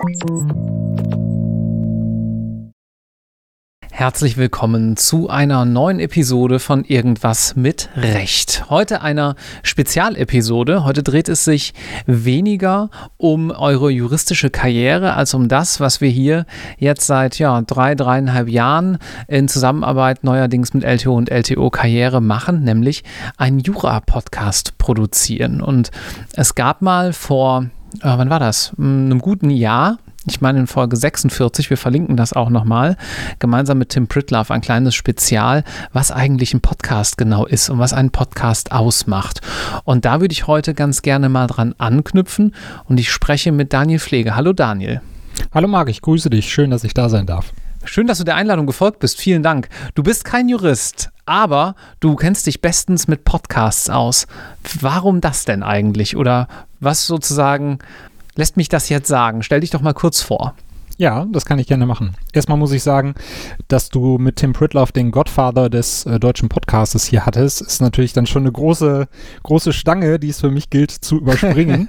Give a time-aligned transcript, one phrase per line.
[0.00, 0.77] Thank you.
[3.98, 8.70] Herzlich willkommen zu einer neuen Episode von Irgendwas mit Recht.
[8.70, 10.84] Heute einer Spezialepisode.
[10.84, 11.74] Heute dreht es sich
[12.06, 16.46] weniger um eure juristische Karriere als um das, was wir hier
[16.78, 22.62] jetzt seit ja, drei, dreieinhalb Jahren in Zusammenarbeit neuerdings mit LTO und LTO Karriere machen,
[22.62, 23.02] nämlich
[23.36, 25.60] einen Jura-Podcast produzieren.
[25.60, 25.90] Und
[26.34, 27.64] es gab mal vor,
[27.96, 28.70] äh, wann war das?
[28.76, 29.98] Hm, einem guten Jahr
[30.30, 32.96] ich meine in Folge 46, wir verlinken das auch nochmal,
[33.38, 37.92] gemeinsam mit Tim Pritlove ein kleines Spezial, was eigentlich ein Podcast genau ist und was
[37.92, 39.40] einen Podcast ausmacht.
[39.84, 43.98] Und da würde ich heute ganz gerne mal dran anknüpfen und ich spreche mit Daniel
[43.98, 44.36] Pflege.
[44.36, 45.00] Hallo Daniel.
[45.54, 46.52] Hallo Marc, ich grüße dich.
[46.52, 47.52] Schön, dass ich da sein darf.
[47.84, 49.18] Schön, dass du der Einladung gefolgt bist.
[49.18, 49.68] Vielen Dank.
[49.94, 54.26] Du bist kein Jurist, aber du kennst dich bestens mit Podcasts aus.
[54.80, 56.16] Warum das denn eigentlich?
[56.16, 56.48] Oder
[56.80, 57.78] was sozusagen
[58.38, 59.42] lässt mich das jetzt sagen?
[59.42, 60.54] Stell dich doch mal kurz vor.
[60.96, 62.14] Ja, das kann ich gerne machen.
[62.32, 63.14] Erstmal muss ich sagen,
[63.68, 68.12] dass du mit Tim Pritloff den Godfather des äh, deutschen Podcastes hier hattest, ist natürlich
[68.12, 69.06] dann schon eine große,
[69.44, 71.88] große Stange, die es für mich gilt zu überspringen.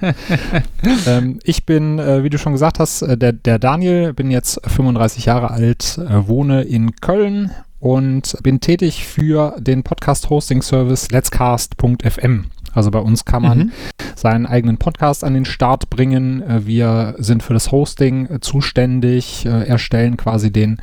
[1.06, 4.60] ähm, ich bin, äh, wie du schon gesagt hast, äh, der, der Daniel, bin jetzt
[4.64, 12.44] 35 Jahre alt, äh, wohne in Köln und bin tätig für den Podcast-Hosting-Service letscast.fm.
[12.72, 13.72] Also bei uns kann man mhm.
[14.14, 16.42] seinen eigenen Podcast an den Start bringen.
[16.42, 20.78] Äh, wir sind für das Hosting äh, zuständig, äh, erstellen quasi den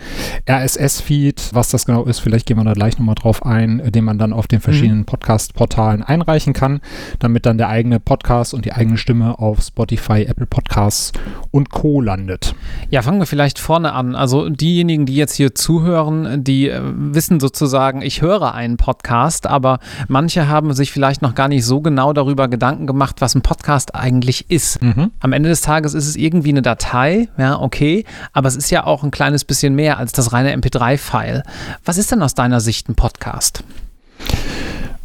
[0.49, 1.51] RSS-Feed.
[1.53, 4.33] Was das genau ist, vielleicht gehen wir da gleich nochmal drauf ein, den man dann
[4.33, 5.05] auf den verschiedenen mhm.
[5.05, 6.81] Podcast-Portalen einreichen kann,
[7.19, 11.13] damit dann der eigene Podcast und die eigene Stimme auf Spotify, Apple Podcasts
[11.51, 12.01] und Co.
[12.01, 12.55] landet.
[12.89, 14.15] Ja, fangen wir vielleicht vorne an.
[14.15, 20.47] Also diejenigen, die jetzt hier zuhören, die wissen sozusagen, ich höre einen Podcast, aber manche
[20.47, 24.49] haben sich vielleicht noch gar nicht so genau darüber Gedanken gemacht, was ein Podcast eigentlich
[24.49, 24.81] ist.
[24.81, 25.11] Mhm.
[25.19, 28.85] Am Ende des Tages ist es irgendwie eine Datei, ja, okay, aber es ist ja
[28.85, 31.43] auch ein kleines bisschen mehr als das reine MP3-File.
[31.85, 33.63] Was ist denn aus deiner Sicht ein Podcast?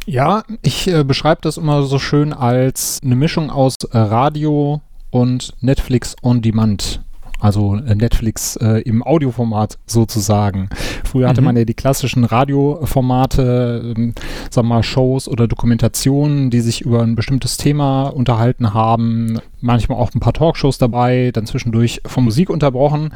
[0.05, 4.81] Ja, ich äh, beschreibe das immer so schön als eine Mischung aus Radio
[5.11, 7.02] und Netflix on Demand
[7.43, 10.69] also äh, Netflix äh, im Audioformat sozusagen.
[11.03, 11.45] Früher hatte mhm.
[11.45, 14.13] man ja die klassischen Radioformate, ähm,
[14.49, 19.97] sagen wir mal Shows oder Dokumentationen, die sich über ein bestimmtes Thema unterhalten haben, manchmal
[19.97, 23.09] auch ein paar Talkshows dabei, dann zwischendurch von Musik unterbrochen.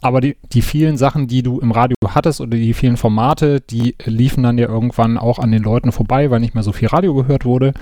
[0.00, 3.96] Aber die, die vielen Sachen, die du im Radio hattest oder die vielen Formate, die
[4.06, 7.12] liefen dann ja irgendwann auch an den Leuten vorbei, weil nicht mehr so viel Radio
[7.12, 7.74] gehört wurde.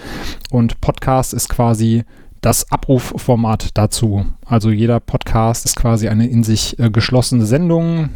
[0.50, 2.02] Und Podcast ist quasi
[2.42, 4.26] das Abrufformat dazu.
[4.44, 8.10] Also jeder Podcast ist quasi eine in sich äh, geschlossene Sendung.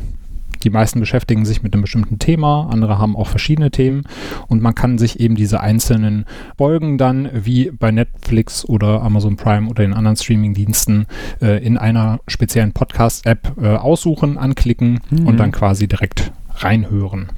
[0.62, 4.04] Die meisten beschäftigen sich mit einem bestimmten Thema, andere haben auch verschiedene Themen
[4.48, 6.24] und man kann sich eben diese einzelnen
[6.56, 11.06] Folgen dann wie bei Netflix oder Amazon Prime oder den anderen Streaming-Diensten
[11.40, 15.26] äh, in einer speziellen Podcast-App äh, aussuchen, anklicken mhm.
[15.26, 17.28] und dann quasi direkt reinhören.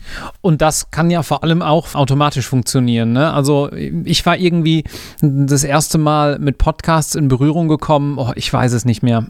[0.40, 3.12] Und das kann ja vor allem auch automatisch funktionieren.
[3.12, 3.32] Ne?
[3.32, 4.84] Also ich war irgendwie
[5.20, 9.26] das erste Mal mit Podcasts in Berührung gekommen, oh, ich weiß es nicht mehr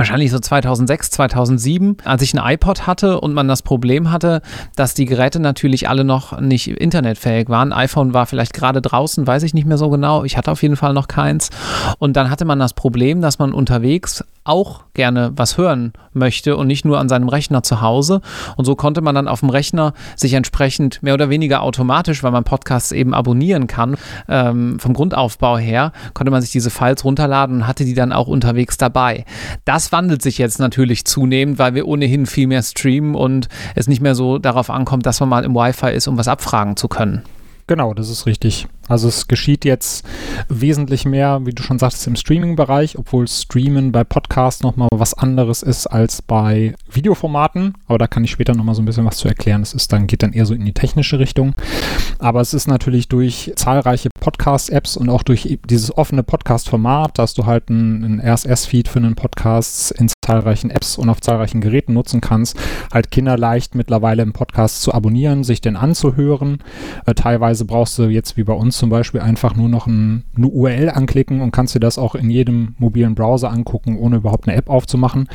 [0.00, 4.40] wahrscheinlich so 2006, 2007, als ich ein iPod hatte und man das Problem hatte,
[4.74, 7.74] dass die Geräte natürlich alle noch nicht internetfähig waren.
[7.74, 10.24] iPhone war vielleicht gerade draußen, weiß ich nicht mehr so genau.
[10.24, 11.50] Ich hatte auf jeden Fall noch keins.
[11.98, 16.66] Und dann hatte man das Problem, dass man unterwegs auch gerne was hören möchte und
[16.66, 18.20] nicht nur an seinem Rechner zu Hause.
[18.56, 22.32] Und so konnte man dann auf dem Rechner sich entsprechend mehr oder weniger automatisch, weil
[22.32, 23.96] man Podcasts eben abonnieren kann,
[24.28, 28.28] ähm, vom Grundaufbau her, konnte man sich diese Files runterladen und hatte die dann auch
[28.28, 29.24] unterwegs dabei.
[29.64, 34.00] Das wandelt sich jetzt natürlich zunehmend, weil wir ohnehin viel mehr streamen und es nicht
[34.00, 37.22] mehr so darauf ankommt, dass man mal im Wi-Fi ist, um was abfragen zu können.
[37.66, 38.66] Genau, das ist richtig.
[38.90, 40.04] Also es geschieht jetzt
[40.48, 45.62] wesentlich mehr, wie du schon sagtest, im Streaming-Bereich, obwohl Streamen bei Podcasts nochmal was anderes
[45.62, 47.74] ist als bei Videoformaten.
[47.86, 49.62] Aber da kann ich später nochmal so ein bisschen was zu erklären.
[49.62, 51.54] Es dann, geht dann eher so in die technische Richtung.
[52.18, 57.46] Aber es ist natürlich durch zahlreiche Podcast-Apps und auch durch dieses offene Podcast-Format, dass du
[57.46, 62.58] halt einen RSS-Feed für einen Podcast in zahlreichen Apps und auf zahlreichen Geräten nutzen kannst,
[62.92, 66.58] halt kinderleicht mittlerweile im Podcast zu abonnieren, sich den anzuhören.
[67.06, 70.48] Äh, teilweise brauchst du jetzt wie bei uns zum Beispiel einfach nur noch ein, eine
[70.48, 74.56] URL anklicken und kannst dir das auch in jedem mobilen Browser angucken, ohne überhaupt eine
[74.56, 75.28] App aufzumachen.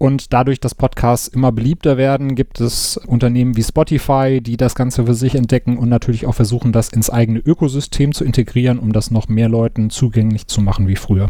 [0.00, 5.04] Und dadurch, dass Podcasts immer beliebter werden, gibt es Unternehmen wie Spotify, die das Ganze
[5.04, 9.10] für sich entdecken und natürlich auch versuchen, das ins eigene Ökosystem zu integrieren, um das
[9.10, 11.28] noch mehr Leuten zugänglich zu machen wie früher.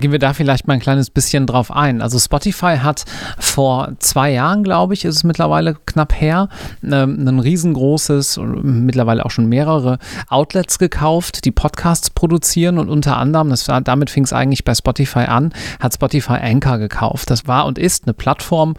[0.00, 2.02] Gehen wir da vielleicht mal ein kleines bisschen drauf ein.
[2.02, 3.06] Also Spotify hat
[3.38, 6.50] vor zwei Jahren, glaube ich, ist es mittlerweile knapp her,
[6.84, 13.48] ähm, ein riesengroßes, mittlerweile auch schon mehrere Outlets gekauft, die Podcasts produzieren und unter anderem,
[13.48, 17.30] das war, damit fing es eigentlich bei Spotify an, hat Spotify Anchor gekauft.
[17.30, 18.74] Das war und ist eine Plattform,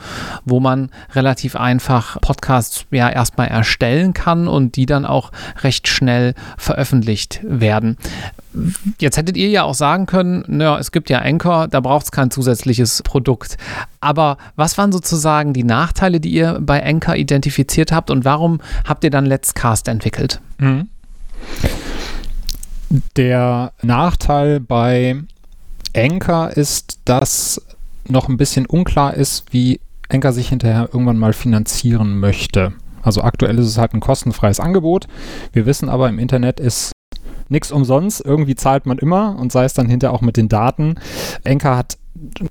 [0.46, 5.32] wo man relativ einfach Podcasts ja erstmal erstellen kann und die dann auch
[5.64, 7.98] recht schnell veröffentlicht werden.
[9.00, 12.12] Jetzt hättet ihr ja auch sagen können, naja, es gibt ja Anchor, da braucht es
[12.12, 13.58] kein zusätzliches Produkt.
[14.02, 19.04] Aber was waren sozusagen die Nachteile, die ihr bei Anchor identifiziert habt und warum habt
[19.04, 20.42] ihr dann Let's Cast entwickelt?
[20.58, 20.90] Mhm.
[23.16, 25.24] Der Nachteil bei
[25.96, 27.62] Anchor ist, dass
[28.08, 32.74] noch ein bisschen unklar ist, wie Anchor sich hinterher irgendwann mal finanzieren möchte.
[33.02, 35.08] Also aktuell ist es halt ein kostenfreies Angebot.
[35.54, 36.92] Wir wissen aber, im Internet ist
[37.50, 38.24] nichts umsonst.
[38.24, 40.96] Irgendwie zahlt man immer und sei es dann hinterher auch mit den Daten.
[41.46, 41.98] Anchor hat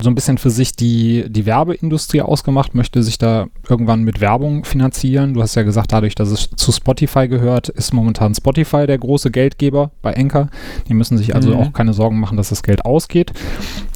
[0.00, 4.64] so ein bisschen für sich die, die Werbeindustrie ausgemacht, möchte sich da irgendwann mit Werbung
[4.64, 5.34] finanzieren.
[5.34, 9.30] Du hast ja gesagt, dadurch, dass es zu Spotify gehört, ist momentan Spotify der große
[9.30, 10.48] Geldgeber bei Anchor.
[10.88, 11.56] Die müssen sich also mhm.
[11.56, 13.32] auch keine Sorgen machen, dass das Geld ausgeht.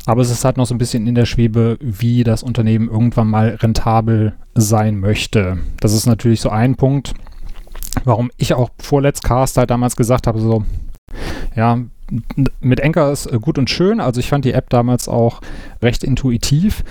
[0.06, 3.28] Aber es ist halt noch so ein bisschen in der Schwebe, wie das Unternehmen irgendwann
[3.28, 5.58] mal rentabel sein möchte.
[5.80, 7.14] Das ist natürlich so ein Punkt,
[8.04, 10.64] warum ich auch vor Let's Cast halt damals gesagt habe, so,
[11.56, 11.78] ja,
[12.60, 14.00] mit Anchor ist äh, gut und schön.
[14.00, 15.40] Also ich fand die App damals auch
[15.82, 16.84] recht intuitiv,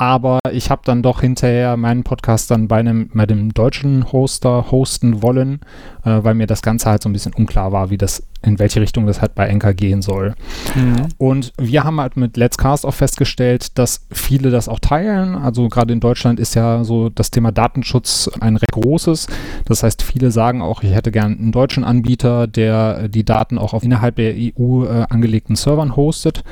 [0.00, 4.70] aber ich habe dann doch hinterher meinen Podcast dann bei einem, bei dem deutschen Hoster
[4.70, 5.60] hosten wollen,
[6.06, 8.80] äh, weil mir das Ganze halt so ein bisschen unklar war, wie das, in welche
[8.80, 10.34] Richtung das halt bei Anchor gehen soll.
[10.74, 11.08] Mhm.
[11.18, 15.34] Und wir haben halt mit Let's Cast auch festgestellt, dass viele das auch teilen.
[15.34, 19.26] Also gerade in Deutschland ist ja so das Thema Datenschutz ein recht großes.
[19.66, 23.74] Das heißt, viele sagen auch, ich hätte gern einen deutschen Anbieter, der die Daten auch
[23.74, 26.42] auf innerhalb der EU äh, angelegten Servern hostet.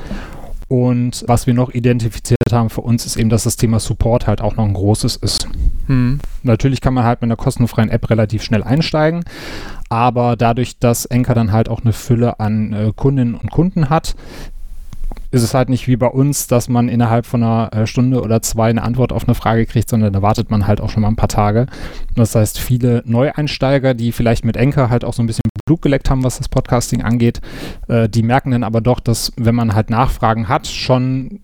[0.69, 4.39] Und was wir noch identifiziert haben für uns ist eben, dass das Thema Support halt
[4.39, 5.47] auch noch ein großes ist.
[5.87, 6.19] Hm.
[6.43, 9.25] Natürlich kann man halt mit einer kostenfreien App relativ schnell einsteigen,
[9.89, 14.15] aber dadurch, dass Enker dann halt auch eine Fülle an äh, Kundinnen und Kunden hat,
[15.31, 18.41] ist es halt nicht wie bei uns, dass man innerhalb von einer äh, Stunde oder
[18.41, 21.09] zwei eine Antwort auf eine Frage kriegt, sondern da wartet man halt auch schon mal
[21.09, 21.67] ein paar Tage.
[22.15, 26.09] Das heißt, viele Neueinsteiger, die vielleicht mit Enker halt auch so ein bisschen Blut geleckt
[26.09, 27.41] haben, was das Podcasting angeht,
[27.87, 31.41] äh, die merken dann aber doch, dass wenn man halt Nachfragen hat, schon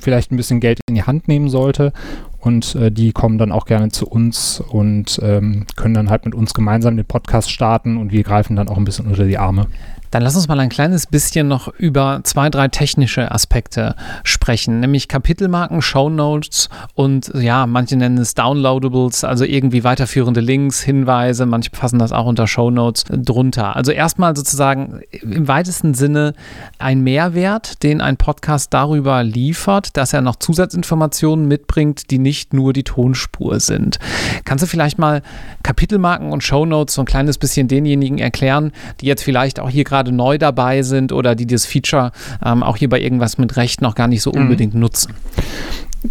[0.00, 1.92] vielleicht ein bisschen Geld in die Hand nehmen sollte
[2.40, 6.34] und äh, die kommen dann auch gerne zu uns und ähm, können dann halt mit
[6.34, 9.66] uns gemeinsam den Podcast starten und wir greifen dann auch ein bisschen unter die Arme.
[10.10, 13.94] Dann lass uns mal ein kleines bisschen noch über zwei, drei technische Aspekte
[14.24, 21.46] sprechen, nämlich Kapitelmarken, Shownotes und ja, manche nennen es Downloadables, also irgendwie weiterführende Links, Hinweise,
[21.46, 23.76] manche fassen das auch unter Shownotes drunter.
[23.76, 26.34] Also erstmal sozusagen im weitesten Sinne
[26.78, 32.72] ein Mehrwert, den ein Podcast darüber liefert, dass er noch Zusatzinformationen mitbringt, die nicht nur
[32.72, 33.98] die Tonspur sind.
[34.44, 35.22] Kannst du vielleicht mal
[35.62, 39.95] Kapitelmarken und Shownotes so ein kleines bisschen denjenigen erklären, die jetzt vielleicht auch hier gerade
[39.96, 42.12] gerade neu dabei sind oder die das Feature
[42.44, 44.42] ähm, auch hier bei irgendwas mit Recht noch gar nicht so mhm.
[44.42, 44.80] unbedingt mhm.
[44.80, 45.14] nutzen.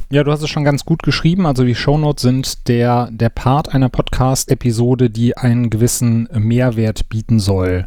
[0.09, 1.45] Ja, du hast es schon ganz gut geschrieben.
[1.45, 7.85] Also die Shownotes sind der, der Part einer Podcast-Episode, die einen gewissen Mehrwert bieten soll.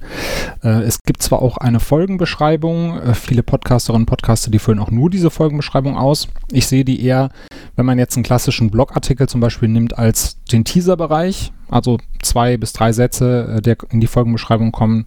[0.62, 2.98] Äh, es gibt zwar auch eine Folgenbeschreibung.
[2.98, 6.28] Äh, viele Podcasterinnen und Podcaster, die füllen auch nur diese Folgenbeschreibung aus.
[6.52, 7.30] Ich sehe die eher,
[7.76, 11.52] wenn man jetzt einen klassischen Blogartikel zum Beispiel nimmt, als den Teaser-Bereich.
[11.70, 15.06] Also zwei bis drei Sätze, äh, der in die Folgenbeschreibung kommen,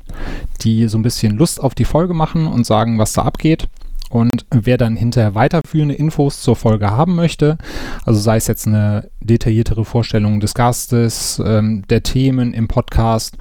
[0.61, 3.67] die so ein bisschen Lust auf die Folge machen und sagen, was da abgeht.
[4.11, 7.57] Und wer dann hinterher weiterführende Infos zur Folge haben möchte,
[8.03, 13.37] also sei es jetzt eine detailliertere Vorstellung des Gastes, ähm, der Themen im Podcast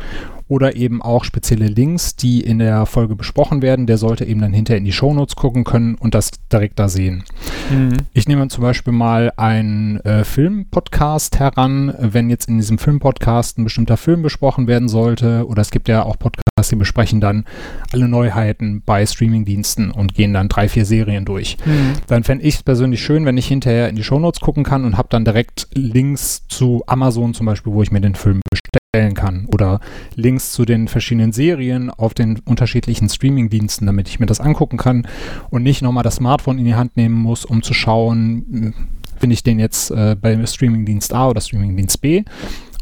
[0.51, 3.87] oder eben auch spezielle Links, die in der Folge besprochen werden.
[3.87, 7.23] Der sollte eben dann hinterher in die Shownotes gucken können und das direkt da sehen.
[7.71, 7.93] Mhm.
[8.13, 13.65] Ich nehme zum Beispiel mal einen äh, Film-Podcast heran, wenn jetzt in diesem Film-Podcast ein
[13.65, 17.45] bestimmter Film besprochen werden sollte oder es gibt ja auch Podcasts, die besprechen dann
[17.93, 21.59] alle Neuheiten bei Streamingdiensten und gehen dann drei, vier Serien durch.
[21.65, 21.93] Mhm.
[22.09, 24.99] Dann fände ich es persönlich schön, wenn ich hinterher in die Shownotes gucken kann und
[24.99, 28.41] habe dann direkt Links zu Amazon zum Beispiel, wo ich mir den Film
[28.93, 29.79] bestellen kann oder
[30.17, 35.07] Links zu den verschiedenen Serien auf den unterschiedlichen Streamingdiensten, damit ich mir das angucken kann
[35.51, 38.75] und nicht nochmal das Smartphone in die Hand nehmen muss, um zu schauen, hm,
[39.17, 42.25] finde ich den jetzt äh, beim Streamingdienst A oder Streamingdienst B.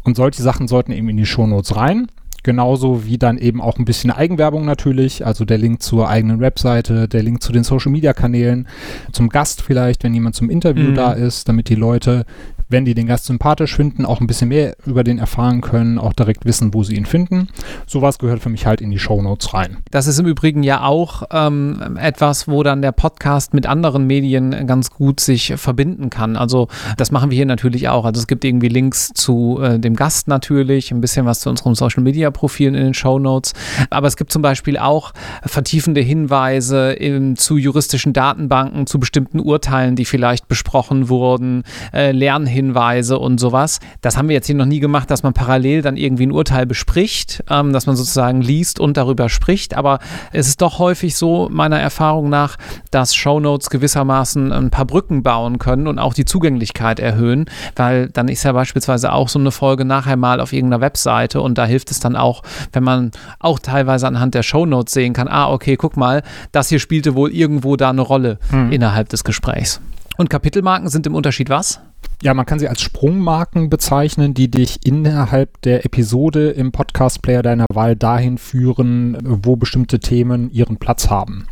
[0.03, 2.07] Und solche Sachen sollten eben in die Shownotes rein.
[2.41, 7.07] Genauso wie dann eben auch ein bisschen Eigenwerbung natürlich, also der Link zur eigenen Webseite,
[7.07, 8.67] der Link zu den Social Media Kanälen,
[9.11, 10.95] zum Gast vielleicht, wenn jemand zum Interview mhm.
[10.95, 12.25] da ist, damit die Leute
[12.69, 16.13] wenn die den Gast sympathisch finden, auch ein bisschen mehr über den erfahren können, auch
[16.13, 17.49] direkt wissen, wo sie ihn finden.
[17.87, 19.77] Sowas gehört für mich halt in die Show Notes rein.
[19.89, 24.67] Das ist im Übrigen ja auch ähm, etwas, wo dann der Podcast mit anderen Medien
[24.67, 26.35] ganz gut sich verbinden kann.
[26.35, 28.05] Also das machen wir hier natürlich auch.
[28.05, 31.73] Also es gibt irgendwie Links zu äh, dem Gast natürlich, ein bisschen was zu unseren
[31.73, 33.53] Social Media Profilen in den Show Notes.
[33.89, 35.11] Aber es gibt zum Beispiel auch
[35.43, 42.58] vertiefende Hinweise in, zu juristischen Datenbanken, zu bestimmten Urteilen, die vielleicht besprochen wurden, äh, Lernhilfen
[42.59, 43.79] Hinweise und sowas.
[44.01, 46.65] Das haben wir jetzt hier noch nie gemacht, dass man parallel dann irgendwie ein Urteil
[46.65, 49.75] bespricht, ähm, dass man sozusagen liest und darüber spricht.
[49.75, 49.99] Aber
[50.33, 52.57] es ist doch häufig so, meiner Erfahrung nach,
[52.91, 58.27] dass Shownotes gewissermaßen ein paar Brücken bauen können und auch die Zugänglichkeit erhöhen, weil dann
[58.27, 61.91] ist ja beispielsweise auch so eine Folge nachher mal auf irgendeiner Webseite und da hilft
[61.91, 65.95] es dann auch, wenn man auch teilweise anhand der Shownotes sehen kann, ah, okay, guck
[65.95, 68.71] mal, das hier spielte wohl irgendwo da eine Rolle mhm.
[68.71, 69.79] innerhalb des Gesprächs.
[70.19, 71.79] Und Kapitelmarken sind im Unterschied was?
[72.21, 77.65] Ja, man kann sie als Sprungmarken bezeichnen, die dich innerhalb der Episode im Podcast-Player deiner
[77.71, 81.47] Wahl dahin führen, wo bestimmte Themen ihren Platz haben.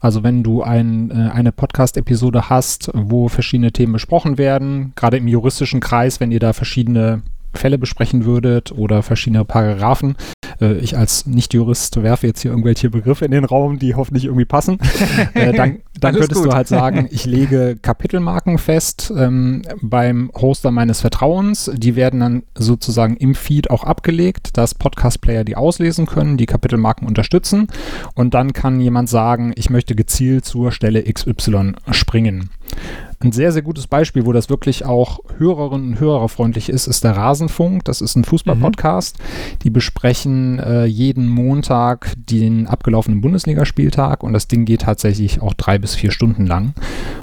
[0.00, 5.26] Also wenn du ein, äh, eine Podcast-Episode hast, wo verschiedene Themen besprochen werden, gerade im
[5.26, 7.22] juristischen Kreis, wenn ihr da verschiedene
[7.54, 10.14] Fälle besprechen würdet oder verschiedene Paragraphen.
[10.62, 14.44] Äh, ich als Nicht-Jurist werfe jetzt hier irgendwelche Begriffe in den Raum, die hoffentlich irgendwie
[14.44, 14.78] passen.
[15.34, 16.50] äh, dann dann könntest gut.
[16.50, 21.70] du halt sagen, ich lege Kapitelmarken fest ähm, beim Hoster meines Vertrauens.
[21.74, 27.06] Die werden dann sozusagen im Feed auch abgelegt, dass Podcast-Player die auslesen können, die Kapitelmarken
[27.06, 27.68] unterstützen.
[28.14, 32.50] Und dann kann jemand sagen, ich möchte gezielt zur Stelle XY springen.
[33.22, 37.16] Ein sehr, sehr gutes Beispiel, wo das wirklich auch Hörerinnen und Hörerfreundlich ist, ist der
[37.16, 37.84] Rasenfunk.
[37.84, 39.18] Das ist ein Fußball-Podcast.
[39.18, 39.58] Mhm.
[39.62, 45.78] Die besprechen äh, jeden Montag den abgelaufenen Bundesligaspieltag und das Ding geht tatsächlich auch drei
[45.78, 46.74] bis vier Stunden lang.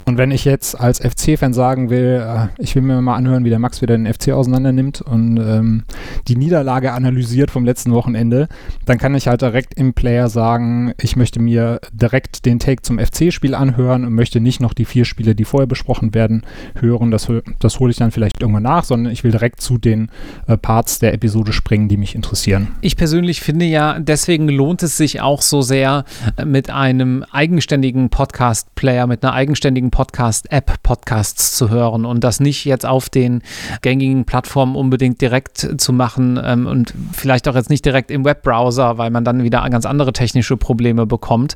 [0.05, 3.49] Und wenn ich jetzt als FC-Fan sagen will, äh, ich will mir mal anhören, wie
[3.49, 5.83] der Max wieder den FC auseinandernimmt und ähm,
[6.29, 8.47] die Niederlage analysiert vom letzten Wochenende,
[8.85, 12.99] dann kann ich halt direkt im Player sagen, ich möchte mir direkt den Take zum
[12.99, 16.43] FC-Spiel anhören und möchte nicht noch die vier Spiele, die vorher besprochen werden,
[16.79, 17.11] hören.
[17.11, 17.27] Das,
[17.59, 20.09] das hole ich dann vielleicht irgendwann nach, sondern ich will direkt zu den
[20.47, 22.69] äh, Parts der Episode springen, die mich interessieren.
[22.81, 26.05] Ich persönlich finde ja, deswegen lohnt es sich auch so sehr,
[26.37, 32.65] äh, mit einem eigenständigen Podcast-Player, mit einer eigenständigen Podcast-App Podcasts zu hören und das nicht
[32.65, 33.41] jetzt auf den
[33.81, 38.97] gängigen Plattformen unbedingt direkt zu machen ähm, und vielleicht auch jetzt nicht direkt im Webbrowser,
[38.97, 41.55] weil man dann wieder ganz andere technische Probleme bekommt.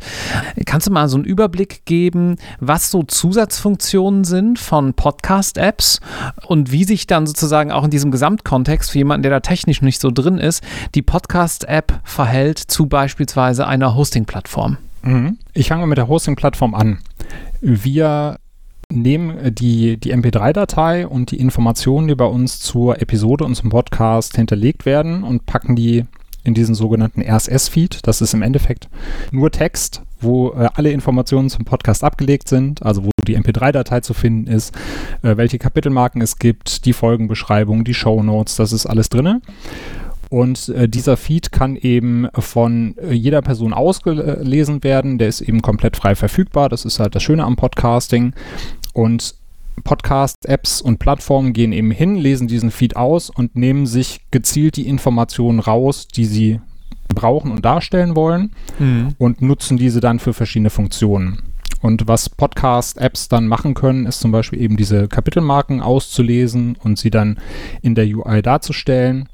[0.65, 5.99] Kannst du mal so einen Überblick geben, was so Zusatzfunktionen sind von Podcast-Apps
[6.47, 10.01] und wie sich dann sozusagen auch in diesem Gesamtkontext für jemanden, der da technisch nicht
[10.01, 10.63] so drin ist,
[10.95, 14.77] die Podcast-App verhält zu beispielsweise einer Hosting-Plattform?
[15.03, 15.37] Mhm.
[15.53, 16.99] Ich fange mit der Hosting-Plattform an.
[17.61, 18.37] Wir
[18.89, 24.35] nehmen die, die MP3-Datei und die Informationen, die bei uns zur Episode und zum Podcast
[24.35, 26.05] hinterlegt werden und packen die
[26.43, 27.99] in diesen sogenannten RSS-Feed.
[28.03, 28.89] Das ist im Endeffekt
[29.31, 34.13] nur Text, wo äh, alle Informationen zum Podcast abgelegt sind, also wo die MP3-Datei zu
[34.13, 34.75] finden ist,
[35.21, 39.41] äh, welche Kapitelmarken es gibt, die Folgenbeschreibung, die Show Notes, das ist alles drin.
[40.29, 45.19] Und äh, dieser Feed kann eben von äh, jeder Person ausgelesen werden.
[45.19, 46.69] Der ist eben komplett frei verfügbar.
[46.69, 48.33] Das ist halt das Schöne am Podcasting.
[48.93, 49.35] Und
[49.83, 54.87] Podcast-Apps und Plattformen gehen eben hin, lesen diesen Feed aus und nehmen sich gezielt die
[54.87, 56.61] Informationen raus, die sie
[57.13, 59.15] brauchen und darstellen wollen mhm.
[59.17, 61.41] und nutzen diese dann für verschiedene Funktionen.
[61.81, 67.09] Und was Podcast-Apps dann machen können, ist zum Beispiel eben diese Kapitelmarken auszulesen und sie
[67.09, 67.37] dann
[67.81, 69.27] in der UI darzustellen.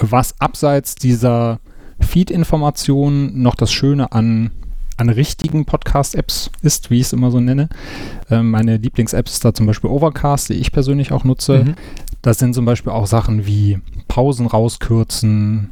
[0.00, 1.60] Was abseits dieser
[2.00, 4.50] Feed-Informationen noch das Schöne an
[4.96, 7.68] an richtigen Podcast-Apps ist, wie ich es immer so nenne.
[8.30, 11.64] Ähm, meine Lieblings-Apps ist da zum Beispiel Overcast, die ich persönlich auch nutze.
[11.64, 11.74] Mhm.
[12.22, 15.70] Das sind zum Beispiel auch Sachen wie Pausen rauskürzen,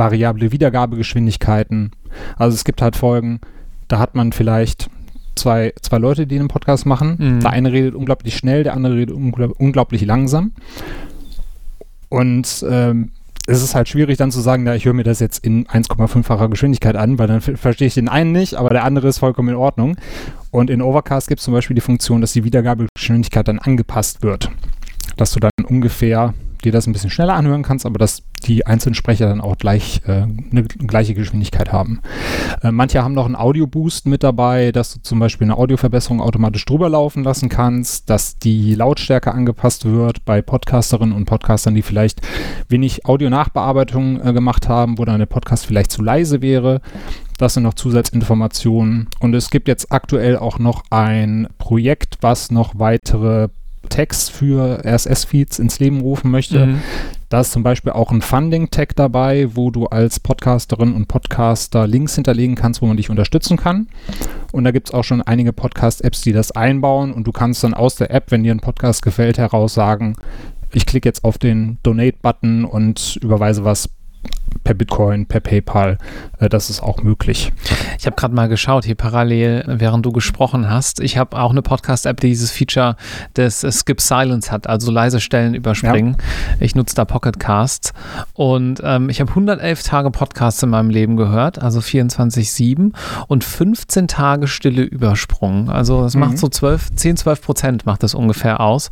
[0.00, 1.92] variable Wiedergabegeschwindigkeiten.
[2.36, 3.40] Also es gibt halt Folgen,
[3.86, 4.88] da hat man vielleicht
[5.36, 7.16] zwei, zwei Leute, die einen Podcast machen.
[7.18, 7.40] Mhm.
[7.40, 10.52] Der eine redet unglaublich schnell, der andere redet unglaub, unglaublich langsam.
[12.08, 13.12] Und ähm,
[13.46, 16.48] es ist halt schwierig dann zu sagen, na, ich höre mir das jetzt in 1,5-facher
[16.48, 19.54] Geschwindigkeit an, weil dann verstehe ich den einen nicht, aber der andere ist vollkommen in
[19.54, 19.96] Ordnung.
[20.50, 24.50] Und in Overcast gibt es zum Beispiel die Funktion, dass die Wiedergabegeschwindigkeit dann angepasst wird.
[25.16, 28.94] Dass du dann ungefähr dir das ein bisschen schneller anhören kannst, aber dass die einzelnen
[28.94, 32.00] Sprecher dann auch gleich äh, eine gleiche Geschwindigkeit haben.
[32.62, 36.64] Äh, manche haben noch einen Audio-Boost mit dabei, dass du zum Beispiel eine Audioverbesserung automatisch
[36.64, 42.20] drüber laufen lassen kannst, dass die Lautstärke angepasst wird bei Podcasterinnen und Podcastern, die vielleicht
[42.68, 46.80] wenig Audio-Nachbearbeitung äh, gemacht haben, wo dann der Podcast vielleicht zu leise wäre.
[47.38, 49.08] Das sind noch Zusatzinformationen.
[49.18, 53.48] Und es gibt jetzt aktuell auch noch ein Projekt, was noch weitere
[53.90, 56.66] Tags für RSS-Feeds ins Leben rufen möchte.
[56.66, 56.82] Mhm.
[57.28, 62.14] Da ist zum Beispiel auch ein Funding-Tag dabei, wo du als Podcasterin und Podcaster Links
[62.14, 63.88] hinterlegen kannst, wo man dich unterstützen kann.
[64.52, 67.12] Und da gibt es auch schon einige Podcast-Apps, die das einbauen.
[67.12, 70.16] Und du kannst dann aus der App, wenn dir ein Podcast gefällt, heraus sagen,
[70.72, 73.90] ich klicke jetzt auf den Donate-Button und überweise was
[74.64, 75.98] per Bitcoin, per PayPal.
[76.38, 77.52] Äh, das ist auch möglich.
[77.98, 81.00] Ich habe gerade mal geschaut, hier parallel, während du gesprochen hast.
[81.00, 82.96] Ich habe auch eine Podcast-App, die dieses Feature
[83.36, 86.16] des Skip Silence hat, also leise Stellen überspringen.
[86.18, 86.56] Ja.
[86.60, 87.92] Ich nutze da Pocket Casts
[88.34, 92.92] und ähm, ich habe 111 Tage Podcasts in meinem Leben gehört, also 24-7
[93.28, 95.68] und 15 Tage Stille übersprungen.
[95.68, 96.20] Also das mhm.
[96.20, 98.90] macht so 12, 10, 12 Prozent macht das ungefähr aus.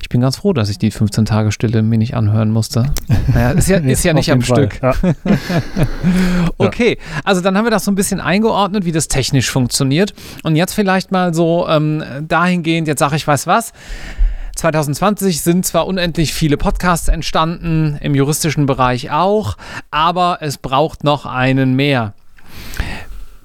[0.00, 2.86] Ich bin ganz froh, dass ich die 15 Tage Stille mir nicht anhören musste.
[3.32, 4.70] Naja, ist ja, ist ja nicht am Fall.
[4.70, 4.82] Stück.
[4.82, 4.92] Ja.
[6.58, 10.14] okay, also dann haben wir das so ein bisschen eingeordnet, wie das technisch funktioniert.
[10.42, 13.72] Und jetzt vielleicht mal so ähm, dahingehend, jetzt sage ich, weiß was.
[14.56, 19.56] 2020 sind zwar unendlich viele Podcasts entstanden, im juristischen Bereich auch,
[19.90, 22.14] aber es braucht noch einen mehr.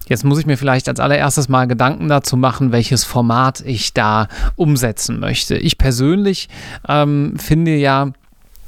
[0.07, 4.27] Jetzt muss ich mir vielleicht als allererstes mal Gedanken dazu machen, welches Format ich da
[4.55, 5.55] umsetzen möchte.
[5.57, 6.49] Ich persönlich
[6.87, 8.11] ähm, finde ja,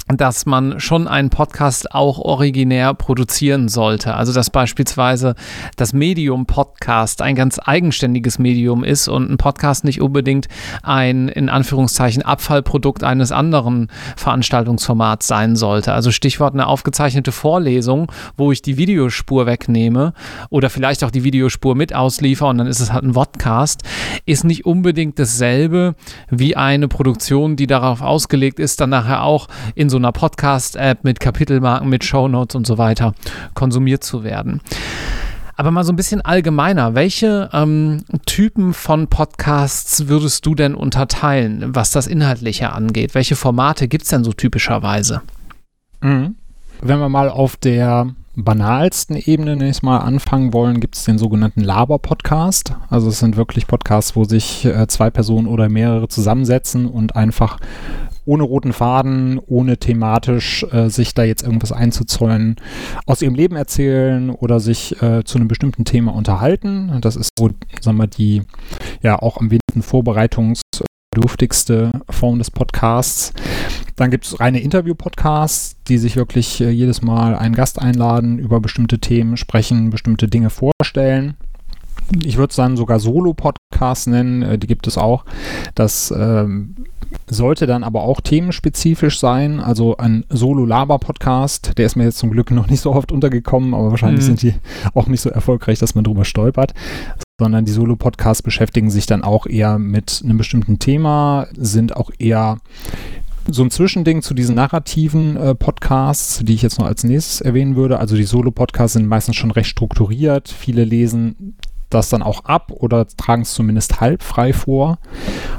[0.08, 4.16] dass man schon einen Podcast auch originär produzieren sollte.
[4.16, 5.36] Also dass beispielsweise
[5.78, 10.48] das Medium Podcast ein ganz eigenständiges Medium ist und ein Podcast nicht unbedingt
[10.82, 15.94] ein in Anführungszeichen Abfallprodukt eines anderen Veranstaltungsformats sein sollte.
[15.94, 20.14] Also Stichwort eine aufgezeichnete Vorlesung, wo ich die Videospur wegnehme
[20.50, 23.84] oder vielleicht auch die Videospur mit ausliefer und dann ist es halt ein Podcast,
[24.26, 25.96] ist nicht unbedingt dasselbe
[26.30, 31.20] wie eine Produktion, die darauf ausgelegt ist, dann nachher auch in so einer Podcast-App mit
[31.20, 33.14] Kapitelmarken, mit Shownotes und so weiter
[33.54, 34.60] konsumiert zu werden.
[35.56, 41.76] Aber mal so ein bisschen allgemeiner, welche ähm, Typen von Podcasts würdest du denn unterteilen,
[41.76, 43.14] was das Inhaltliche angeht?
[43.14, 45.22] Welche Formate gibt es denn so typischerweise?
[46.02, 46.38] Mhm.
[46.82, 51.62] Wenn wir mal auf der banalsten Ebene nächstes Mal anfangen wollen, gibt es den sogenannten
[51.62, 52.74] Laber-Podcast.
[52.90, 57.60] Also es sind wirklich Podcasts, wo sich äh, zwei Personen oder mehrere zusammensetzen und einfach
[58.26, 62.58] ohne roten Faden, ohne thematisch äh, sich da jetzt irgendwas einzuzäunen,
[63.06, 67.00] aus ihrem Leben erzählen oder sich äh, zu einem bestimmten Thema unterhalten.
[67.02, 67.52] Das ist so,
[67.82, 68.42] sagen wir, die
[69.02, 73.34] ja auch am wenigsten vorbereitungsbedürftigste Form des Podcasts.
[73.96, 78.60] Dann gibt es reine Interview-Podcasts, die sich wirklich äh, jedes Mal einen Gast einladen, über
[78.60, 81.36] bestimmte Themen sprechen, bestimmte Dinge vorstellen
[82.24, 83.63] ich würde dann sogar Solo-Podcasts
[84.08, 85.26] nennen, äh, die gibt es auch.
[85.76, 86.76] Das ähm,
[87.28, 89.60] sollte dann aber auch themenspezifisch sein.
[89.60, 93.92] Also ein Solo-Laber-Podcast, der ist mir jetzt zum Glück noch nicht so oft untergekommen, aber
[93.92, 94.38] wahrscheinlich mhm.
[94.38, 94.54] sind die
[94.94, 96.74] auch nicht so erfolgreich, dass man drüber stolpert.
[97.40, 102.60] Sondern die Solo-Podcasts beschäftigen sich dann auch eher mit einem bestimmten Thema, sind auch eher
[103.50, 107.76] so ein Zwischending zu diesen narrativen äh, Podcasts, die ich jetzt noch als nächstes erwähnen
[107.76, 108.00] würde.
[108.00, 110.48] Also die Solo-Podcasts sind meistens schon recht strukturiert.
[110.48, 111.56] Viele lesen
[111.94, 114.98] das dann auch ab oder tragen es zumindest halb frei vor.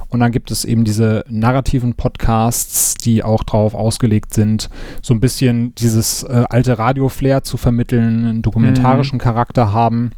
[0.09, 4.71] Und dann gibt es eben diese narrativen Podcasts, die auch darauf ausgelegt sind,
[5.03, 9.23] so ein bisschen dieses äh, alte Radio-Flair zu vermitteln, einen dokumentarischen mhm.
[9.23, 10.13] Charakter haben.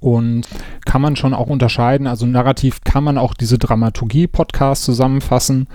[0.00, 0.48] Und
[0.84, 5.68] kann man schon auch unterscheiden, also narrativ kann man auch diese Dramaturgie-Podcasts zusammenfassen,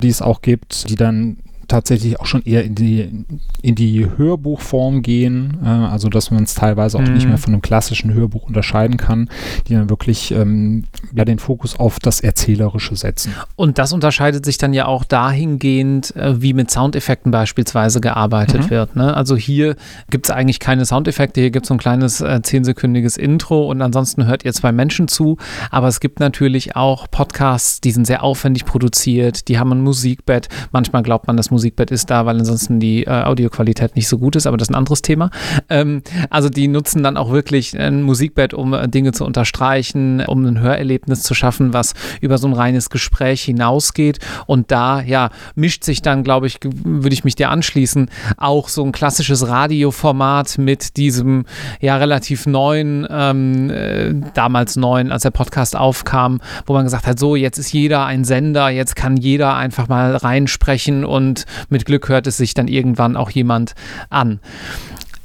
[0.00, 1.38] die es auch gibt, die dann
[1.72, 3.24] tatsächlich auch schon eher in die,
[3.62, 7.14] in die Hörbuchform gehen, äh, also dass man es teilweise auch mhm.
[7.14, 9.30] nicht mehr von einem klassischen Hörbuch unterscheiden kann,
[9.66, 13.34] die dann wirklich ähm, ja, den Fokus auf das Erzählerische setzen.
[13.56, 18.70] Und das unterscheidet sich dann ja auch dahingehend, äh, wie mit Soundeffekten beispielsweise gearbeitet mhm.
[18.70, 18.96] wird.
[18.96, 19.16] Ne?
[19.16, 19.76] Also hier
[20.10, 23.82] gibt es eigentlich keine Soundeffekte, hier gibt es so ein kleines äh, zehnsekündiges Intro und
[23.82, 25.38] ansonsten hört ihr zwei Menschen zu,
[25.70, 30.48] aber es gibt natürlich auch Podcasts, die sind sehr aufwendig produziert, die haben ein Musikbett,
[30.70, 34.36] manchmal glaubt man, Musik Musikbett ist da, weil ansonsten die äh, Audioqualität nicht so gut
[34.36, 35.30] ist, aber das ist ein anderes Thema.
[35.70, 40.44] Ähm, also die nutzen dann auch wirklich ein Musikbett, um äh, Dinge zu unterstreichen, um
[40.44, 44.18] ein Hörerlebnis Hörerlebnis zu schaffen, was über so ein reines Gespräch hinausgeht.
[44.46, 48.84] Und da, ja, mischt sich dann, glaube ich, würde ich mich dir anschließen, auch so
[48.84, 51.44] ein klassisches Radioformat mit diesem
[51.80, 57.18] ja relativ neuen, ähm, äh, damals neuen, als der Podcast aufkam, wo man gesagt hat,
[57.18, 62.08] so, jetzt ist jeder ein Sender, jetzt kann jeder einfach mal reinsprechen und mit Glück
[62.08, 63.72] hört es sich dann irgendwann auch jemand
[64.10, 64.40] an.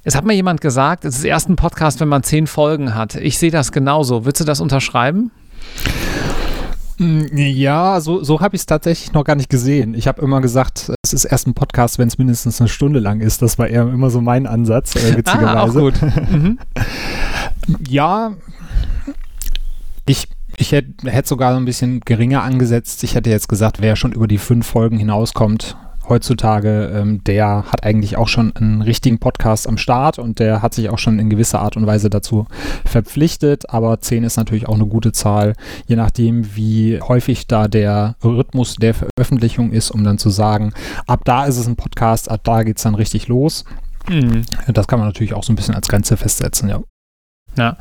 [0.08, 3.16] Es hat mir jemand gesagt, es ist erst ein Podcast, wenn man zehn Folgen hat.
[3.16, 4.24] Ich sehe das genauso.
[4.24, 5.32] Würdest du das unterschreiben?
[7.00, 9.94] Mm, ja, so, so habe ich es tatsächlich noch gar nicht gesehen.
[9.94, 13.20] Ich habe immer gesagt, es ist erst ein Podcast, wenn es mindestens eine Stunde lang
[13.20, 13.42] ist.
[13.42, 15.48] Das war eher immer so mein Ansatz, äh, witzigerweise.
[15.48, 16.02] Ah, auch gut.
[16.02, 16.60] Mhm.
[17.88, 18.34] ja,
[20.08, 23.04] ich, ich hätte hätt sogar ein bisschen geringer angesetzt.
[23.04, 25.78] Ich hätte jetzt gesagt, wer schon über die fünf Folgen hinauskommt,
[26.10, 30.74] heutzutage, ähm, der hat eigentlich auch schon einen richtigen Podcast am Start und der hat
[30.74, 32.46] sich auch schon in gewisser Art und Weise dazu
[32.86, 33.70] verpflichtet.
[33.70, 35.54] Aber 10 ist natürlich auch eine gute Zahl,
[35.88, 40.74] je nachdem, wie häufig da der Rhythmus der Veröffentlichung ist, um dann zu sagen,
[41.06, 43.66] ab da ist es ein Podcast, ab da geht es dann richtig los.
[44.10, 44.44] Mhm.
[44.68, 46.82] Das kann man natürlich auch so ein bisschen als Grenze festsetzen, ja.
[47.58, 47.78] Ja,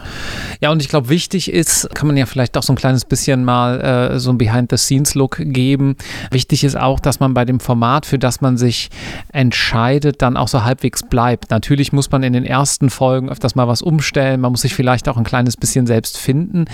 [0.60, 3.44] ja und ich glaube, wichtig ist, kann man ja vielleicht auch so ein kleines bisschen
[3.44, 5.96] mal äh, so ein Behind-the-Scenes-Look geben.
[6.30, 8.90] Wichtig ist auch, dass man bei dem Format, für das man sich
[9.32, 11.50] entscheidet, dann auch so halbwegs bleibt.
[11.50, 15.08] Natürlich muss man in den ersten Folgen öfters mal was umstellen, man muss sich vielleicht
[15.08, 16.64] auch ein kleines bisschen selbst finden.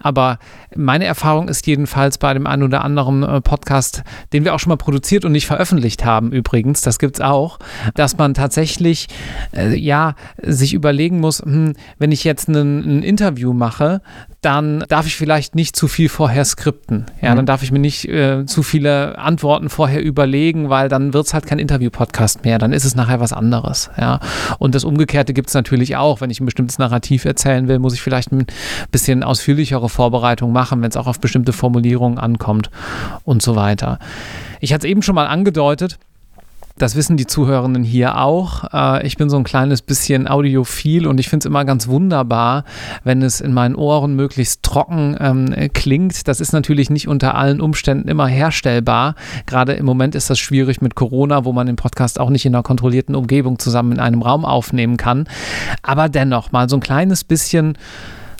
[0.00, 0.38] Aber
[0.74, 4.70] meine Erfahrung ist jedenfalls bei dem einen oder anderen äh, Podcast, den wir auch schon
[4.70, 7.58] mal produziert und nicht veröffentlicht haben, übrigens, das gibt es auch,
[7.94, 9.08] dass man tatsächlich,
[9.56, 14.00] äh, ja, sich überlegen muss, hm, wenn ich jetzt ein, ein Interview mache,
[14.40, 17.06] dann darf ich vielleicht nicht zu viel vorher skripten.
[17.20, 17.36] Ja, mhm.
[17.36, 21.34] dann darf ich mir nicht äh, zu viele Antworten vorher überlegen, weil dann wird es
[21.34, 22.58] halt kein Interview-Podcast mehr.
[22.58, 23.90] Dann ist es nachher was anderes.
[23.98, 24.20] Ja,
[24.58, 26.20] und das Umgekehrte gibt es natürlich auch.
[26.20, 28.46] Wenn ich ein bestimmtes Narrativ erzählen will, muss ich vielleicht ein
[28.90, 32.70] bisschen ausführlichere Vorbereitung machen, wenn es auch auf bestimmte Formulierungen ankommt
[33.24, 33.98] und so weiter.
[34.60, 35.98] Ich hatte es eben schon mal angedeutet.
[36.78, 38.64] Das wissen die Zuhörenden hier auch.
[38.72, 42.64] Äh, ich bin so ein kleines bisschen audiophil und ich finde es immer ganz wunderbar,
[43.02, 46.28] wenn es in meinen Ohren möglichst trocken ähm, klingt.
[46.28, 49.16] Das ist natürlich nicht unter allen Umständen immer herstellbar.
[49.46, 52.54] Gerade im Moment ist das schwierig mit Corona, wo man den Podcast auch nicht in
[52.54, 55.28] einer kontrollierten Umgebung zusammen in einem Raum aufnehmen kann.
[55.82, 57.76] Aber dennoch mal so ein kleines bisschen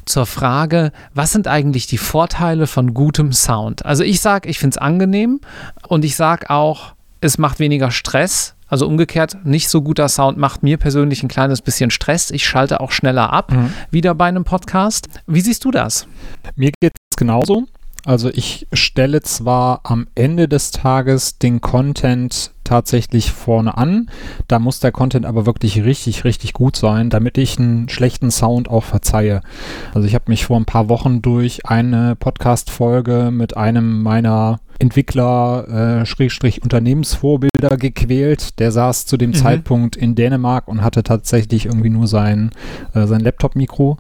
[0.04, 3.84] zur Frage, was sind eigentlich die Vorteile von gutem Sound?
[3.84, 5.40] Also ich sage, ich finde es angenehm
[5.88, 8.54] und ich sage auch, es macht weniger Stress.
[8.68, 12.30] Also umgekehrt, nicht so guter Sound macht mir persönlich ein kleines bisschen Stress.
[12.30, 13.72] Ich schalte auch schneller ab, mhm.
[13.90, 15.08] wieder bei einem Podcast.
[15.26, 16.06] Wie siehst du das?
[16.54, 17.66] Mir geht es genauso.
[18.04, 24.10] Also ich stelle zwar am Ende des Tages den Content tatsächlich vorne an.
[24.46, 28.68] Da muss der Content aber wirklich richtig, richtig gut sein, damit ich einen schlechten Sound
[28.70, 29.40] auch verzeihe.
[29.94, 36.00] Also ich habe mich vor ein paar Wochen durch eine Podcast-Folge mit einem meiner Entwickler,
[36.02, 38.58] äh, Schrägstrich Unternehmensvorbilder gequält.
[38.58, 39.34] Der saß zu dem mhm.
[39.34, 42.50] Zeitpunkt in Dänemark und hatte tatsächlich irgendwie nur sein,
[42.94, 43.96] äh, sein Laptop-Mikro.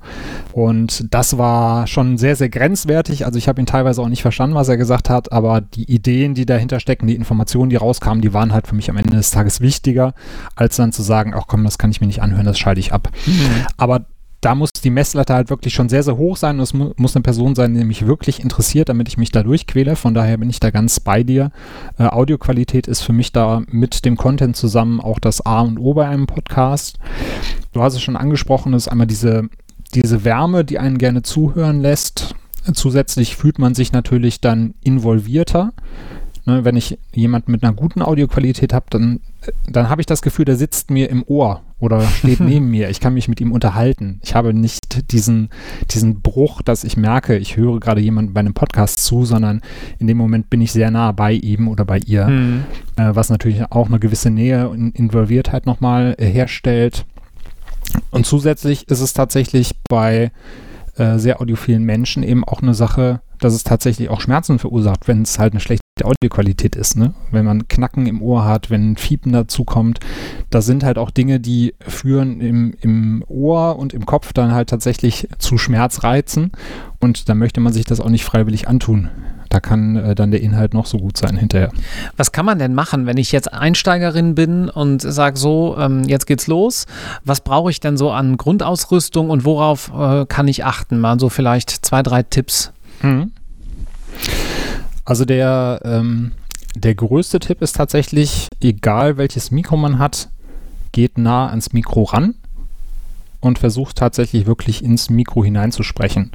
[0.52, 3.26] Und das war schon sehr, sehr grenzwertig.
[3.26, 6.34] Also ich habe ihn teilweise auch nicht verstanden, was er gesagt hat, aber die Ideen,
[6.34, 9.30] die dahinter stecken, die Informationen, die rauskamen, die waren halt für mich am Ende des
[9.30, 10.14] Tages wichtiger,
[10.54, 12.92] als dann zu sagen, ach komm, das kann ich mir nicht anhören, das schalte ich
[12.92, 13.10] ab.
[13.26, 13.66] Mhm.
[13.76, 14.06] Aber
[14.40, 17.16] da muss die Messlatte halt wirklich schon sehr, sehr hoch sein und es mu muss
[17.16, 19.96] eine Person sein, die mich wirklich interessiert, damit ich mich da durchquäle.
[19.96, 21.50] Von daher bin ich da ganz bei dir.
[21.98, 25.94] Äh, Audioqualität ist für mich da mit dem Content zusammen auch das A und O
[25.94, 26.98] bei einem Podcast.
[27.72, 29.48] Du hast es schon angesprochen, ist einmal diese,
[29.94, 32.34] diese Wärme, die einen gerne zuhören lässt.
[32.74, 35.72] Zusätzlich fühlt man sich natürlich dann involvierter.
[36.48, 39.20] Ne, wenn ich jemanden mit einer guten Audioqualität habe, dann,
[39.66, 42.88] dann habe ich das Gefühl, der sitzt mir im Ohr oder steht neben mir.
[42.88, 44.18] Ich kann mich mit ihm unterhalten.
[44.22, 45.50] Ich habe nicht diesen,
[45.90, 49.60] diesen Bruch, dass ich merke, ich höre gerade jemanden bei einem Podcast zu, sondern
[49.98, 52.64] in dem Moment bin ich sehr nah bei ihm oder bei ihr, mhm.
[52.96, 57.04] äh, was natürlich auch eine gewisse Nähe und Involviertheit nochmal äh, herstellt.
[58.10, 60.32] Und zusätzlich ist es tatsächlich bei
[60.96, 65.20] äh, sehr audiophilen Menschen eben auch eine Sache, dass es tatsächlich auch Schmerzen verursacht, wenn
[65.20, 66.96] es halt eine schlechte Audioqualität ist.
[66.96, 67.14] Ne?
[67.30, 70.00] Wenn man Knacken im Ohr hat, wenn Fiepen dazu kommt,
[70.50, 74.70] das sind halt auch Dinge, die führen im, im Ohr und im Kopf dann halt
[74.70, 76.52] tatsächlich zu Schmerzreizen
[77.00, 79.08] und da möchte man sich das auch nicht freiwillig antun.
[79.48, 81.70] Da kann äh, dann der Inhalt noch so gut sein hinterher.
[82.16, 86.26] Was kann man denn machen, wenn ich jetzt Einsteigerin bin und sage so, ähm, jetzt
[86.26, 86.86] geht's los.
[87.24, 91.00] Was brauche ich denn so an Grundausrüstung und worauf äh, kann ich achten?
[91.00, 92.72] Mal so vielleicht zwei, drei Tipps.
[93.02, 93.32] Mhm.
[95.08, 96.32] Also der, ähm,
[96.74, 100.28] der größte Tipp ist tatsächlich, egal welches Mikro man hat,
[100.92, 102.34] geht nah ans Mikro ran
[103.40, 106.30] und versucht tatsächlich wirklich ins Mikro hineinzusprechen.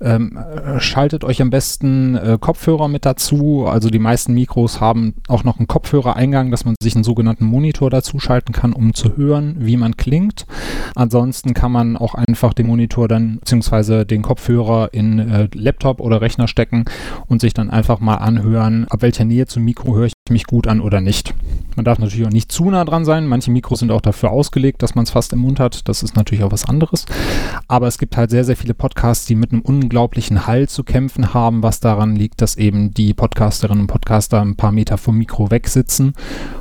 [0.00, 0.38] Ähm,
[0.78, 3.66] schaltet euch am besten äh, Kopfhörer mit dazu.
[3.66, 7.90] Also die meisten Mikros haben auch noch einen Kopfhörereingang, dass man sich einen sogenannten Monitor
[7.90, 10.46] dazu schalten kann, um zu hören, wie man klingt.
[10.94, 16.20] Ansonsten kann man auch einfach den Monitor dann beziehungsweise den Kopfhörer in äh, Laptop oder
[16.20, 16.84] Rechner stecken
[17.26, 20.66] und sich dann einfach mal anhören, ab welcher Nähe zum Mikro höre ich mich gut
[20.66, 21.34] an oder nicht.
[21.76, 23.26] Man darf natürlich auch nicht zu nah dran sein.
[23.26, 25.88] Manche Mikros sind auch dafür ausgelegt, dass man es fast im Mund hat.
[25.88, 27.06] Das ist natürlich auch was anderes.
[27.68, 31.32] Aber es gibt halt sehr, sehr viele Podcasts, die mit einem unglaublichen Hall zu kämpfen
[31.32, 35.50] haben, was daran liegt, dass eben die Podcasterinnen und Podcaster ein paar Meter vom Mikro
[35.50, 36.12] weg sitzen.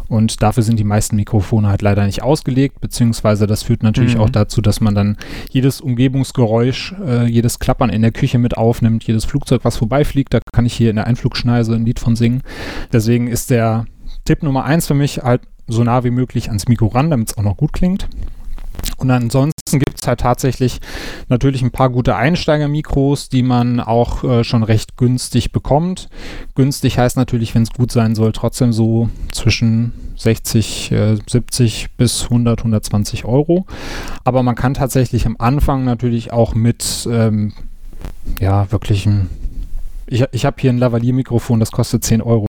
[0.07, 4.21] Und dafür sind die meisten Mikrofone halt leider nicht ausgelegt, beziehungsweise das führt natürlich mhm.
[4.21, 5.17] auch dazu, dass man dann
[5.49, 10.39] jedes Umgebungsgeräusch, äh, jedes Klappern in der Küche mit aufnimmt, jedes Flugzeug, was vorbeifliegt, da
[10.53, 12.43] kann ich hier in der Einflugschneise ein Lied von singen.
[12.93, 13.87] Deswegen ist der
[14.23, 17.37] Tipp Nummer eins für mich halt so nah wie möglich ans Mikro ran, damit es
[17.37, 18.07] auch noch gut klingt.
[18.97, 20.79] Und ansonsten gibt es halt tatsächlich
[21.29, 26.09] natürlich ein paar gute Einsteiger-Mikros, die man auch äh, schon recht günstig bekommt.
[26.55, 32.23] Günstig heißt natürlich, wenn es gut sein soll, trotzdem so zwischen 60, äh, 70 bis
[32.23, 33.67] 100, 120 Euro.
[34.23, 37.53] Aber man kann tatsächlich am Anfang natürlich auch mit ähm,
[38.39, 39.29] ja, wirklichem
[40.07, 42.45] ich, ich habe hier ein Lavalier-Mikrofon, das kostet 10 Euro.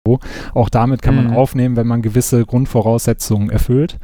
[0.55, 1.37] Auch damit kann man mhm.
[1.37, 3.99] aufnehmen, wenn man gewisse Grundvoraussetzungen erfüllt.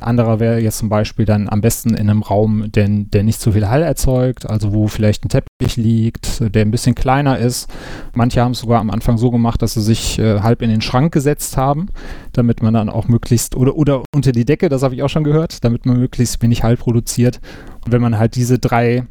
[0.00, 3.52] Anderer wäre jetzt zum Beispiel dann am besten in einem Raum, der, der nicht so
[3.52, 7.70] viel Hall erzeugt, also wo vielleicht ein Teppich liegt, der ein bisschen kleiner ist.
[8.14, 10.80] Manche haben es sogar am Anfang so gemacht, dass sie sich äh, halb in den
[10.80, 11.88] Schrank gesetzt haben,
[12.32, 15.24] damit man dann auch möglichst, oder, oder unter die Decke, das habe ich auch schon
[15.24, 17.40] gehört, damit man möglichst wenig Hall produziert.
[17.84, 19.06] Und wenn man halt diese drei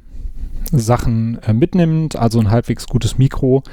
[0.72, 3.64] Sachen äh, mitnimmt, also ein halbwegs gutes Mikro,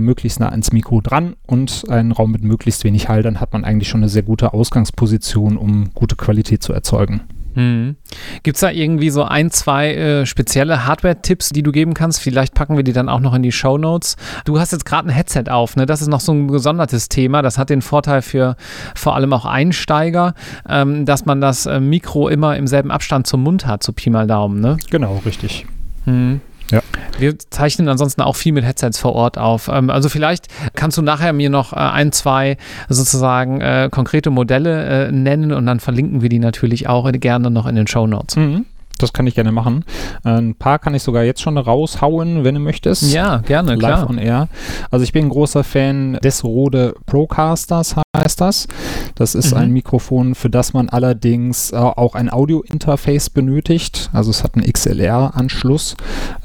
[0.00, 3.64] möglichst nah ans Mikro dran und einen Raum mit möglichst wenig Hall, dann hat man
[3.64, 7.22] eigentlich schon eine sehr gute Ausgangsposition, um gute Qualität zu erzeugen.
[7.54, 7.96] Hm.
[8.42, 12.20] Gibt es da irgendwie so ein, zwei äh, spezielle Hardware-Tipps, die du geben kannst?
[12.20, 14.16] Vielleicht packen wir die dann auch noch in die Show Notes.
[14.44, 15.86] Du hast jetzt gerade ein Headset auf, ne?
[15.86, 17.42] Das ist noch so ein gesondertes Thema.
[17.42, 18.56] Das hat den Vorteil für
[18.94, 20.34] vor allem auch Einsteiger,
[20.68, 24.10] ähm, dass man das äh, Mikro immer im selben Abstand zum Mund hat, so Pi
[24.10, 24.76] mal Daumen, ne?
[24.90, 25.66] Genau, richtig.
[26.10, 26.40] Mhm.
[26.70, 26.82] Ja.
[27.18, 29.68] Wir zeichnen ansonsten auch viel mit Headsets vor Ort auf.
[29.68, 32.56] Ähm, also vielleicht kannst du nachher mir noch äh, ein, zwei
[32.88, 37.66] sozusagen äh, konkrete Modelle äh, nennen und dann verlinken wir die natürlich auch gerne noch
[37.66, 38.36] in den Show Notes.
[38.36, 38.66] Mhm.
[39.02, 39.84] Das kann ich gerne machen.
[40.24, 43.12] Ein paar kann ich sogar jetzt schon raushauen, wenn du möchtest.
[43.12, 44.10] Ja, gerne, Live klar.
[44.10, 44.48] on Air.
[44.90, 48.68] Also ich bin ein großer Fan des Rode Procasters heißt das.
[49.14, 49.58] Das ist mhm.
[49.58, 54.10] ein Mikrofon, für das man allerdings äh, auch ein Audio-Interface benötigt.
[54.12, 55.96] Also es hat einen XLR-Anschluss.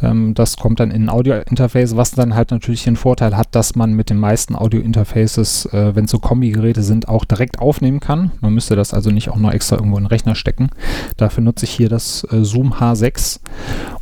[0.02, 3.76] Ähm, das kommt dann in ein Audio-Interface, was dann halt natürlich den Vorteil hat, dass
[3.76, 8.32] man mit den meisten Audio-Interfaces, äh, wenn es so Kombi-Geräte sind, auch direkt aufnehmen kann.
[8.42, 10.70] Man müsste das also nicht auch noch extra irgendwo in den Rechner stecken.
[11.18, 13.40] Dafür nutze ich hier das äh, Zoom H6.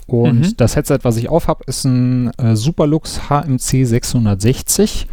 [0.08, 0.58] Und mhm.
[0.58, 5.08] das Headset, was ich auf habe, ist ein äh, Superlux HMC 660.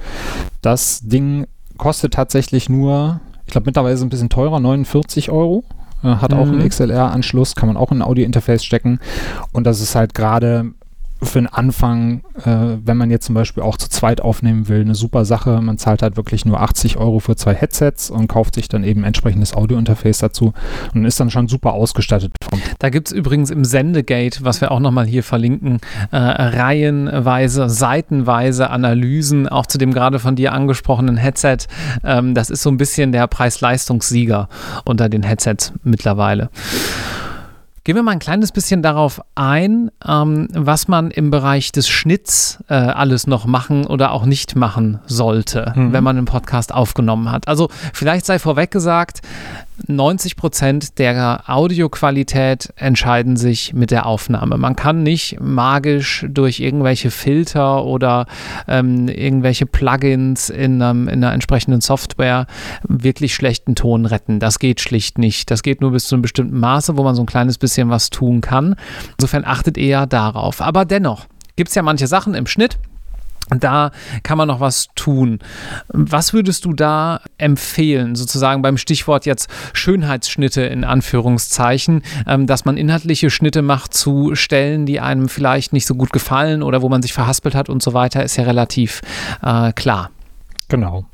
[0.62, 1.46] Das Ding
[1.78, 5.64] kostet tatsächlich nur, ich glaube mittlerweile ist es ein bisschen teurer, 49 Euro.
[6.02, 6.38] Äh, hat mhm.
[6.38, 6.68] auch einen mhm.
[6.68, 9.00] XLR-Anschluss, kann man auch in ein Audio-Interface stecken.
[9.52, 10.72] Und das ist halt gerade
[11.22, 14.94] für den Anfang, äh, wenn man jetzt zum Beispiel auch zu zweit aufnehmen will, eine
[14.94, 15.60] super Sache.
[15.60, 19.04] Man zahlt halt wirklich nur 80 Euro für zwei Headsets und kauft sich dann eben
[19.04, 20.52] entsprechendes Audio-Interface dazu
[20.94, 22.32] und ist dann schon super ausgestattet.
[22.78, 25.80] Da gibt es übrigens im Sendegate, was wir auch nochmal hier verlinken,
[26.10, 31.58] äh, reihenweise, seitenweise Analysen, auch zu dem gerade von dir angesprochenen Headset.
[32.04, 34.48] Ähm, das ist so ein bisschen der Preis-Leistungssieger
[34.84, 36.50] unter den Headsets mittlerweile.
[37.84, 42.62] Gehen wir mal ein kleines bisschen darauf ein, ähm, was man im Bereich des Schnitts
[42.68, 45.92] äh, alles noch machen oder auch nicht machen sollte, mhm.
[45.92, 47.48] wenn man einen Podcast aufgenommen hat.
[47.48, 49.22] Also vielleicht sei vorweg gesagt,
[49.86, 54.58] 90 Prozent der Audioqualität entscheiden sich mit der Aufnahme.
[54.58, 58.26] Man kann nicht magisch durch irgendwelche Filter oder
[58.68, 62.46] ähm, irgendwelche Plugins in, ähm, in einer entsprechenden Software
[62.82, 64.40] wirklich schlechten Ton retten.
[64.40, 65.50] Das geht schlicht nicht.
[65.50, 68.10] Das geht nur bis zu einem bestimmten Maße, wo man so ein kleines bisschen was
[68.10, 68.76] tun kann.
[69.18, 70.60] Insofern achtet eher darauf.
[70.60, 72.78] Aber dennoch gibt es ja manche Sachen im Schnitt,
[73.58, 73.90] da
[74.22, 75.40] kann man noch was tun.
[75.88, 82.76] Was würdest du da empfehlen, sozusagen beim Stichwort jetzt Schönheitsschnitte in Anführungszeichen, ähm, dass man
[82.76, 87.02] inhaltliche Schnitte macht zu Stellen, die einem vielleicht nicht so gut gefallen oder wo man
[87.02, 89.00] sich verhaspelt hat und so weiter, ist ja relativ
[89.42, 90.10] äh, klar.
[90.68, 91.04] Genau.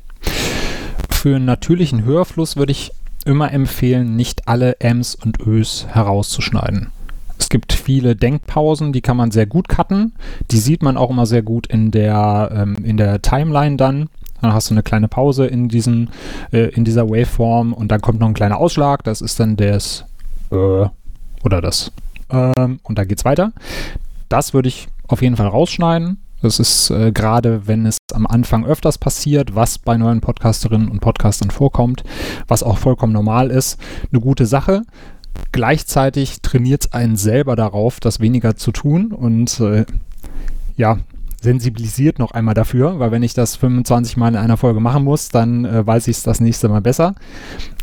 [1.09, 2.91] Für einen natürlichen Hörfluss würde ich
[3.25, 6.91] immer empfehlen, nicht alle Ms und Ös herauszuschneiden.
[7.39, 10.13] Es gibt viele Denkpausen, die kann man sehr gut cutten.
[10.51, 14.09] Die sieht man auch immer sehr gut in der, ähm, in der Timeline dann.
[14.41, 16.09] Dann hast du eine kleine Pause in, diesen,
[16.51, 19.03] äh, in dieser Waveform und dann kommt noch ein kleiner Ausschlag.
[19.03, 20.05] Das ist dann das
[20.51, 20.85] äh,
[21.43, 21.91] oder das
[22.29, 23.51] ähm, und da geht's weiter.
[24.29, 26.21] Das würde ich auf jeden Fall rausschneiden.
[26.41, 30.99] Das ist äh, gerade, wenn es am Anfang öfters passiert, was bei neuen Podcasterinnen und
[30.99, 32.03] Podcastern vorkommt,
[32.47, 33.79] was auch vollkommen normal ist,
[34.11, 34.83] eine gute Sache.
[35.51, 39.85] Gleichzeitig trainiert es einen selber darauf, das weniger zu tun und äh,
[40.75, 40.99] ja,
[41.41, 45.29] sensibilisiert noch einmal dafür, weil wenn ich das 25 Mal in einer Folge machen muss,
[45.29, 47.15] dann äh, weiß ich es das nächste Mal besser.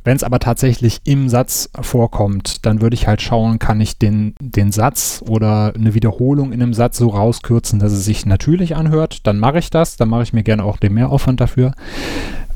[0.03, 4.35] Wenn es aber tatsächlich im Satz vorkommt, dann würde ich halt schauen, kann ich den,
[4.41, 9.27] den Satz oder eine Wiederholung in einem Satz so rauskürzen, dass es sich natürlich anhört,
[9.27, 11.73] dann mache ich das, dann mache ich mir gerne auch den Mehraufwand dafür.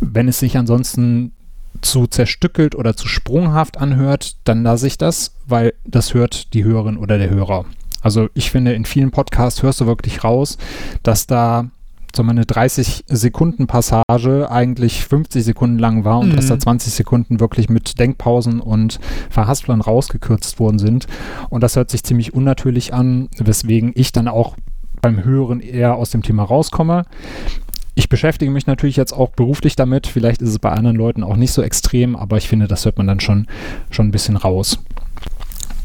[0.01, 1.33] Wenn es sich ansonsten
[1.81, 6.97] zu zerstückelt oder zu sprunghaft anhört, dann lasse ich das, weil das hört die Hörerin
[6.97, 7.65] oder der Hörer.
[8.01, 10.57] Also ich finde, in vielen Podcasts hörst du wirklich raus,
[11.03, 11.69] dass da
[12.15, 16.37] so eine 30 Sekunden Passage eigentlich 50 Sekunden lang war und mhm.
[16.37, 18.99] dass da 20 Sekunden wirklich mit Denkpausen und
[19.31, 21.07] Verhasplern rausgekürzt worden sind.
[21.51, 24.57] Und das hört sich ziemlich unnatürlich an, weswegen ich dann auch
[25.01, 27.05] beim Hören eher aus dem Thema rauskomme.
[27.99, 30.07] Ich beschäftige mich natürlich jetzt auch beruflich damit.
[30.07, 32.97] Vielleicht ist es bei anderen Leuten auch nicht so extrem, aber ich finde, das hört
[32.97, 33.49] man dann schon,
[33.91, 34.79] schon ein bisschen raus.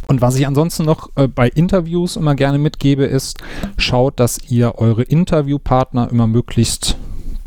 [0.05, 3.39] Und was ich ansonsten noch äh, bei Interviews immer gerne mitgebe, ist,
[3.77, 6.97] schaut, dass ihr eure Interviewpartner immer möglichst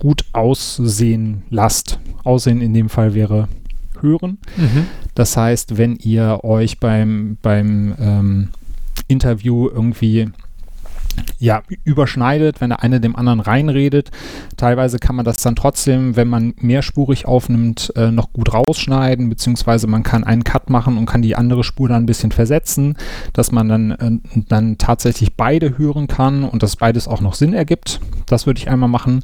[0.00, 2.00] gut aussehen lasst.
[2.24, 3.46] Aussehen in dem Fall wäre
[4.00, 4.38] hören.
[4.57, 4.88] Mhm.
[5.14, 8.48] Das heißt, wenn ihr euch beim, beim ähm,
[9.07, 10.29] Interview irgendwie
[11.38, 14.11] ja, überschneidet, wenn der eine dem anderen reinredet.
[14.57, 19.87] Teilweise kann man das dann trotzdem, wenn man mehrspurig aufnimmt, äh, noch gut rausschneiden, beziehungsweise
[19.87, 22.96] man kann einen Cut machen und kann die andere Spur dann ein bisschen versetzen,
[23.33, 27.52] dass man dann, äh, dann tatsächlich beide hören kann und dass beides auch noch Sinn
[27.52, 28.00] ergibt.
[28.26, 29.22] Das würde ich einmal machen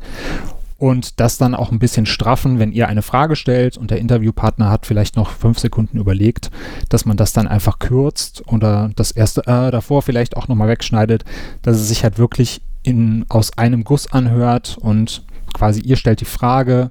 [0.83, 4.69] und das dann auch ein bisschen straffen, wenn ihr eine Frage stellt und der Interviewpartner
[4.69, 6.51] hat vielleicht noch fünf Sekunden überlegt,
[6.89, 11.25] dass man das dann einfach kürzt oder das erste äh, davor vielleicht auch nochmal wegschneidet,
[11.63, 16.25] dass es sich halt wirklich in, aus einem Guss anhört und quasi ihr stellt die
[16.25, 16.91] Frage,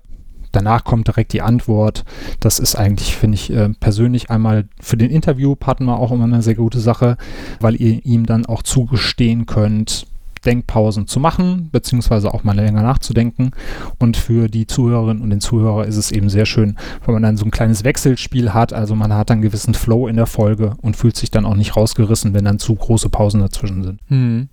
[0.54, 2.06] danach kommt direkt die Antwort.
[2.40, 6.56] Das ist eigentlich, finde ich, äh, persönlich einmal für den Interviewpartner auch immer eine sehr
[6.56, 7.18] gute Sache,
[7.60, 10.08] weil ihr ihm dann auch zugestehen könnt,
[10.46, 13.52] Denkpausen zu machen, beziehungsweise auch mal länger nachzudenken.
[14.00, 17.38] Und für die Zuhörerinnen und den Zuhörer ist es eben sehr schön, wenn man dann
[17.38, 18.74] so ein kleines Wechselspiel hat.
[18.74, 21.56] Also man hat dann einen gewissen Flow in der Folge und fühlt sich dann auch
[21.56, 24.00] nicht rausgerissen, wenn dann zu große Pausen dazwischen sind.
[24.08, 24.50] Hm.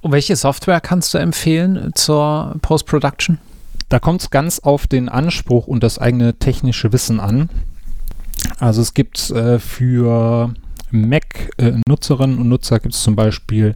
[0.00, 3.38] Und welche Software kannst du empfehlen zur Post-Production?
[3.88, 7.48] Da kommt es ganz auf den Anspruch und das eigene technische Wissen an.
[8.58, 10.54] Also es gibt äh, für
[10.90, 13.74] Mac-Nutzerinnen und Nutzer gibt es zum Beispiel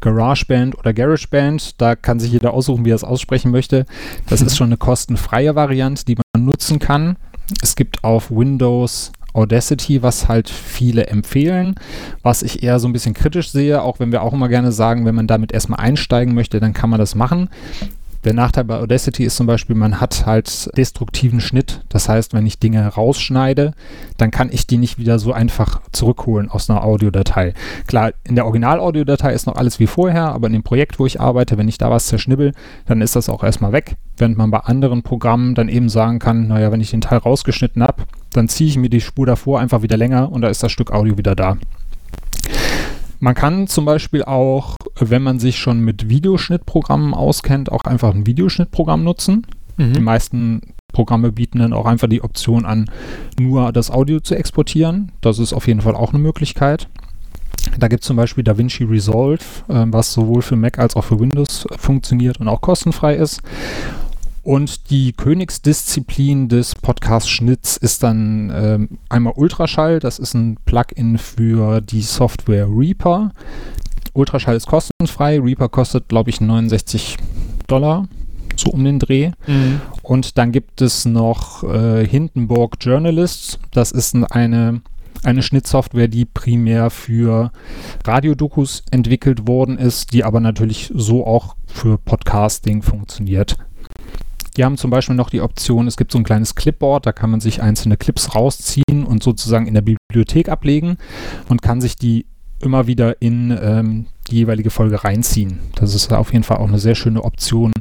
[0.00, 1.80] GarageBand oder GarageBand.
[1.80, 3.86] Da kann sich jeder aussuchen, wie er es aussprechen möchte.
[4.28, 7.16] Das ist schon eine kostenfreie Variante, die man nutzen kann.
[7.62, 11.74] Es gibt auf Windows Audacity, was halt viele empfehlen,
[12.22, 15.04] was ich eher so ein bisschen kritisch sehe, auch wenn wir auch immer gerne sagen,
[15.04, 17.50] wenn man damit erstmal einsteigen möchte, dann kann man das machen.
[18.26, 21.82] Der Nachteil bei Audacity ist zum Beispiel, man hat halt destruktiven Schnitt.
[21.88, 23.72] Das heißt, wenn ich Dinge rausschneide,
[24.16, 27.54] dann kann ich die nicht wieder so einfach zurückholen aus einer Audiodatei.
[27.86, 31.20] Klar, in der Original-Audiodatei ist noch alles wie vorher, aber in dem Projekt, wo ich
[31.20, 32.50] arbeite, wenn ich da was zerschnibbel,
[32.86, 33.94] dann ist das auch erstmal weg.
[34.16, 37.80] Während man bei anderen Programmen dann eben sagen kann, naja, wenn ich den Teil rausgeschnitten
[37.80, 40.72] habe, dann ziehe ich mir die Spur davor einfach wieder länger und da ist das
[40.72, 41.58] Stück Audio wieder da.
[43.18, 48.26] Man kann zum Beispiel auch, wenn man sich schon mit Videoschnittprogrammen auskennt, auch einfach ein
[48.26, 49.46] Videoschnittprogramm nutzen.
[49.76, 49.92] Mhm.
[49.94, 50.60] Die meisten
[50.92, 52.90] Programme bieten dann auch einfach die Option an,
[53.38, 55.12] nur das Audio zu exportieren.
[55.20, 56.88] Das ist auf jeden Fall auch eine Möglichkeit.
[57.78, 61.18] Da gibt es zum Beispiel DaVinci Resolve, äh, was sowohl für Mac als auch für
[61.18, 63.42] Windows funktioniert und auch kostenfrei ist.
[64.46, 69.98] Und die Königsdisziplin des Podcast-Schnitts ist dann ähm, einmal Ultraschall.
[69.98, 73.32] Das ist ein Plugin für die Software Reaper.
[74.12, 75.40] Ultraschall ist kostenfrei.
[75.40, 77.16] Reaper kostet, glaube ich, 69
[77.66, 78.06] Dollar,
[78.54, 79.32] so um den Dreh.
[79.48, 79.80] Mhm.
[80.02, 83.58] Und dann gibt es noch äh, Hindenburg Journalists.
[83.72, 84.80] Das ist eine
[85.24, 87.50] eine Schnittsoftware, die primär für
[88.04, 93.56] Radiodokus entwickelt worden ist, die aber natürlich so auch für Podcasting funktioniert.
[94.56, 97.30] Die haben zum Beispiel noch die Option, es gibt so ein kleines Clipboard, da kann
[97.30, 100.96] man sich einzelne Clips rausziehen und sozusagen in der Bibliothek ablegen
[101.48, 102.26] und kann sich die
[102.60, 105.58] immer wieder in ähm, die jeweilige Folge reinziehen.
[105.74, 107.72] Das ist auf jeden Fall auch eine sehr schöne Option,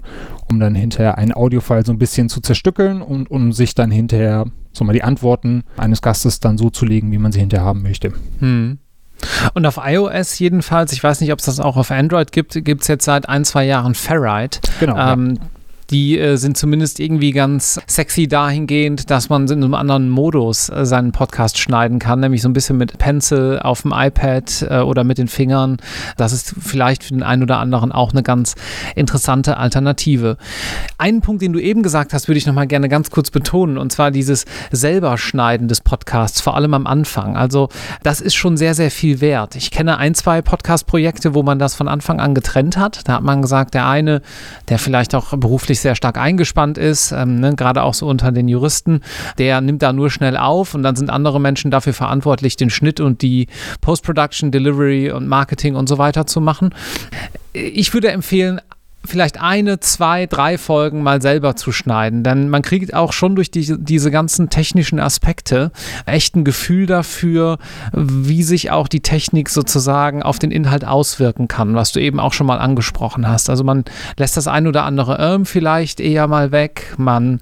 [0.50, 4.46] um dann hinterher einen Audiofile so ein bisschen zu zerstückeln und um sich dann hinterher
[4.74, 7.84] so mal die Antworten eines Gastes dann so zu legen, wie man sie hinterher haben
[7.84, 8.12] möchte.
[8.40, 8.80] Hm.
[9.54, 12.82] Und auf iOS jedenfalls, ich weiß nicht, ob es das auch auf Android gibt, gibt
[12.82, 14.60] es jetzt seit ein, zwei Jahren Ferrite.
[14.82, 14.98] Genau.
[14.98, 15.48] Ähm, ja
[15.90, 20.86] die äh, sind zumindest irgendwie ganz sexy dahingehend, dass man in einem anderen Modus äh,
[20.86, 25.04] seinen Podcast schneiden kann, nämlich so ein bisschen mit Pencil auf dem iPad äh, oder
[25.04, 25.78] mit den Fingern.
[26.18, 28.56] Das ist vielleicht für den einen oder anderen auch eine ganz
[28.96, 30.38] interessante Alternative.
[30.98, 33.92] Einen Punkt, den du eben gesagt hast, würde ich nochmal gerne ganz kurz betonen, und
[33.92, 37.38] zwar dieses selber Schneiden des Podcasts, vor allem am Anfang.
[37.38, 37.70] Also
[38.04, 39.56] das ist schon sehr, sehr viel wert.
[39.56, 43.08] Ich kenne ein, zwei Podcast-Projekte, wo man das von Anfang an getrennt hat.
[43.08, 44.22] Da hat man gesagt, der eine,
[44.70, 48.48] der vielleicht auch beruflich sehr stark eingespannt ist, ähm, ne, gerade auch so unter den
[48.48, 49.02] Juristen,
[49.38, 53.00] der nimmt da nur schnell auf und dann sind andere Menschen dafür verantwortlich, den Schnitt
[53.00, 53.48] und die
[53.82, 56.74] Post-Production, Delivery und Marketing und so weiter zu machen.
[57.54, 58.62] Ich würde empfehlen,
[59.06, 62.24] vielleicht eine, zwei, drei Folgen mal selber zu schneiden.
[62.24, 65.72] Denn man kriegt auch schon durch die, diese ganzen technischen Aspekte
[66.06, 67.58] echt ein Gefühl dafür,
[67.94, 72.34] wie sich auch die Technik sozusagen auf den Inhalt auswirken kann, was du eben auch
[72.34, 73.50] schon mal angesprochen hast.
[73.50, 73.86] Also man
[74.18, 76.94] lässt das ein oder andere Irm vielleicht eher mal weg.
[76.98, 77.42] Man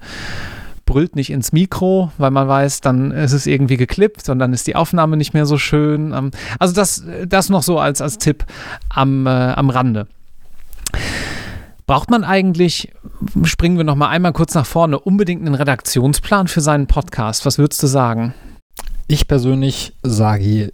[0.86, 4.66] brüllt nicht ins Mikro, weil man weiß, dann ist es irgendwie geklippt und dann ist
[4.66, 6.12] die Aufnahme nicht mehr so schön.
[6.12, 8.44] Ähm, also das, das noch so als, als Tipp
[8.90, 10.06] am, äh, am Rande.
[11.86, 12.94] Braucht man eigentlich,
[13.42, 17.44] springen wir noch mal einmal kurz nach vorne, unbedingt einen Redaktionsplan für seinen Podcast?
[17.44, 18.32] Was würdest du sagen?
[19.06, 20.72] Ich persönlich sage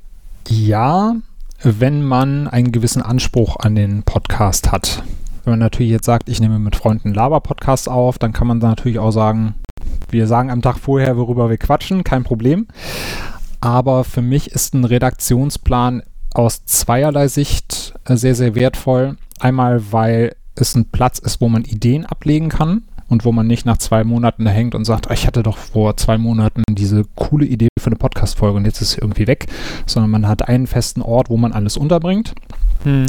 [0.48, 1.16] ja,
[1.64, 5.02] wenn man einen gewissen Anspruch an den Podcast hat.
[5.42, 9.00] Wenn man natürlich jetzt sagt, ich nehme mit Freunden Laber-Podcasts auf, dann kann man natürlich
[9.00, 9.54] auch sagen,
[10.11, 12.68] wir sagen am Tag vorher, worüber wir quatschen, kein Problem.
[13.61, 16.04] Aber für mich ist ein Redaktionsplan
[16.34, 19.16] aus zweierlei Sicht äh, sehr, sehr wertvoll.
[19.40, 23.66] Einmal, weil es ein Platz ist, wo man Ideen ablegen kann und wo man nicht
[23.66, 27.44] nach zwei Monaten da hängt und sagt, ich hatte doch vor zwei Monaten diese coole
[27.44, 29.46] Idee für eine Podcast-Folge und jetzt ist sie irgendwie weg,
[29.86, 32.34] sondern man hat einen festen Ort, wo man alles unterbringt.
[32.84, 33.06] Mhm.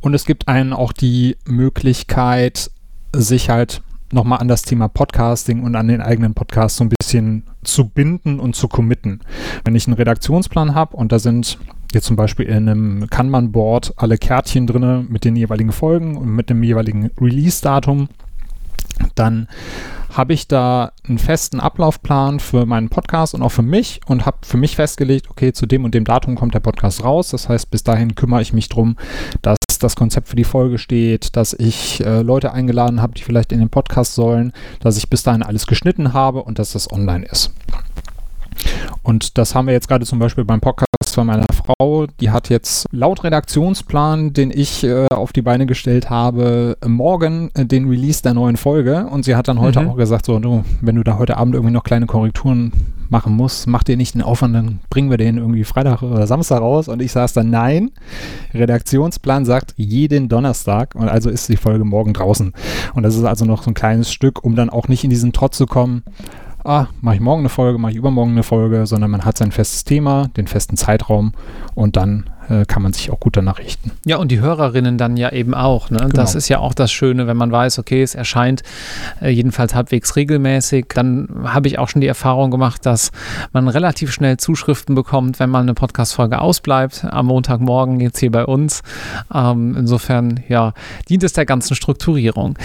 [0.00, 2.70] Und es gibt einen auch die Möglichkeit,
[3.14, 3.82] sich halt
[4.12, 8.38] nochmal an das Thema Podcasting und an den eigenen Podcast so ein bisschen zu binden
[8.38, 9.20] und zu committen.
[9.64, 11.58] Wenn ich einen Redaktionsplan habe und da sind
[11.94, 16.50] jetzt zum Beispiel in einem Kanban-Board alle Kärtchen drin mit den jeweiligen Folgen und mit
[16.50, 18.08] dem jeweiligen Release-Datum,
[19.14, 19.48] dann
[20.12, 24.38] habe ich da einen festen Ablaufplan für meinen Podcast und auch für mich und habe
[24.42, 27.30] für mich festgelegt, okay, zu dem und dem Datum kommt der Podcast raus.
[27.30, 28.96] Das heißt, bis dahin kümmere ich mich darum,
[29.40, 33.52] dass das Konzept für die Folge steht, dass ich äh, Leute eingeladen habe, die vielleicht
[33.52, 37.24] in den Podcast sollen, dass ich bis dahin alles geschnitten habe und dass das online
[37.24, 37.52] ist.
[39.02, 42.06] Und das haben wir jetzt gerade zum Beispiel beim Podcast von meiner Frau.
[42.20, 47.64] Die hat jetzt laut Redaktionsplan, den ich äh, auf die Beine gestellt habe, morgen äh,
[47.64, 49.06] den Release der neuen Folge.
[49.06, 49.88] Und sie hat dann heute mhm.
[49.88, 52.72] auch gesagt, so, du, wenn du da heute Abend irgendwie noch kleine Korrekturen
[53.08, 56.60] machen musst, mach dir nicht den Aufwand, dann bringen wir den irgendwie Freitag oder Samstag
[56.60, 56.88] raus.
[56.88, 57.90] Und ich saß dann, nein,
[58.54, 60.94] Redaktionsplan sagt jeden Donnerstag.
[60.94, 62.52] Und also ist die Folge morgen draußen.
[62.94, 65.32] Und das ist also noch so ein kleines Stück, um dann auch nicht in diesen
[65.32, 66.02] Trott zu kommen
[66.64, 69.52] ah, mache ich morgen eine Folge, mache ich übermorgen eine Folge, sondern man hat sein
[69.52, 71.32] festes Thema, den festen Zeitraum
[71.74, 73.90] und dann äh, kann man sich auch gut danach richten.
[74.04, 75.90] Ja, und die Hörerinnen dann ja eben auch.
[75.90, 75.98] Ne?
[75.98, 76.08] Genau.
[76.10, 78.62] Das ist ja auch das Schöne, wenn man weiß, okay, es erscheint
[79.20, 80.86] äh, jedenfalls halbwegs regelmäßig.
[80.94, 83.12] Dann habe ich auch schon die Erfahrung gemacht, dass
[83.52, 87.04] man relativ schnell Zuschriften bekommt, wenn mal eine Podcast-Folge ausbleibt.
[87.04, 88.82] Am Montagmorgen jetzt hier bei uns.
[89.32, 90.72] Ähm, insofern, ja,
[91.08, 92.58] dient es der ganzen Strukturierung.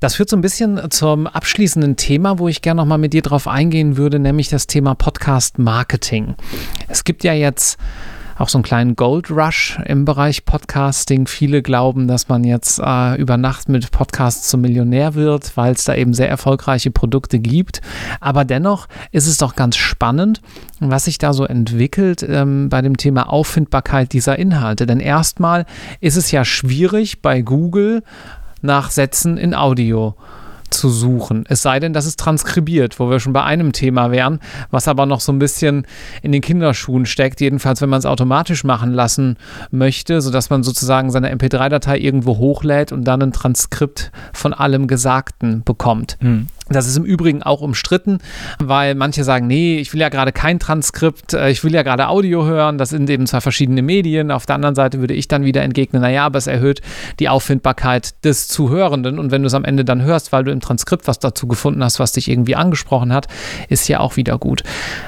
[0.00, 3.48] Das führt so ein bisschen zum abschließenden Thema, wo ich gerne nochmal mit dir drauf
[3.48, 6.34] eingehen würde, nämlich das Thema Podcast Marketing.
[6.88, 7.78] Es gibt ja jetzt
[8.38, 11.26] auch so einen kleinen Gold Rush im Bereich Podcasting.
[11.26, 15.84] Viele glauben, dass man jetzt äh, über Nacht mit Podcasts zum Millionär wird, weil es
[15.84, 17.80] da eben sehr erfolgreiche Produkte gibt.
[18.20, 20.42] Aber dennoch ist es doch ganz spannend,
[20.80, 24.86] was sich da so entwickelt ähm, bei dem Thema Auffindbarkeit dieser Inhalte.
[24.86, 25.64] Denn erstmal
[26.00, 28.02] ist es ja schwierig bei Google
[28.60, 30.14] nach Sätzen in Audio
[30.76, 31.44] zu suchen.
[31.48, 35.06] Es sei denn, das ist transkribiert, wo wir schon bei einem Thema wären, was aber
[35.06, 35.86] noch so ein bisschen
[36.22, 39.36] in den Kinderschuhen steckt, jedenfalls wenn man es automatisch machen lassen
[39.70, 45.62] möchte, sodass man sozusagen seine MP3-Datei irgendwo hochlädt und dann ein Transkript von allem Gesagten
[45.64, 46.16] bekommt.
[46.20, 46.48] Hm.
[46.68, 48.18] Das ist im Übrigen auch umstritten,
[48.58, 52.08] weil manche sagen, nee, ich will ja gerade kein Transkript, äh, ich will ja gerade
[52.08, 54.32] Audio hören, das sind eben zwei verschiedene Medien.
[54.32, 56.80] Auf der anderen Seite würde ich dann wieder entgegnen, naja, aber es erhöht
[57.20, 60.58] die Auffindbarkeit des Zuhörenden und wenn du es am Ende dann hörst, weil du im
[60.60, 63.28] Transkript was dazu gefunden hast, was dich irgendwie angesprochen hat,
[63.68, 64.64] ist ja auch wieder gut.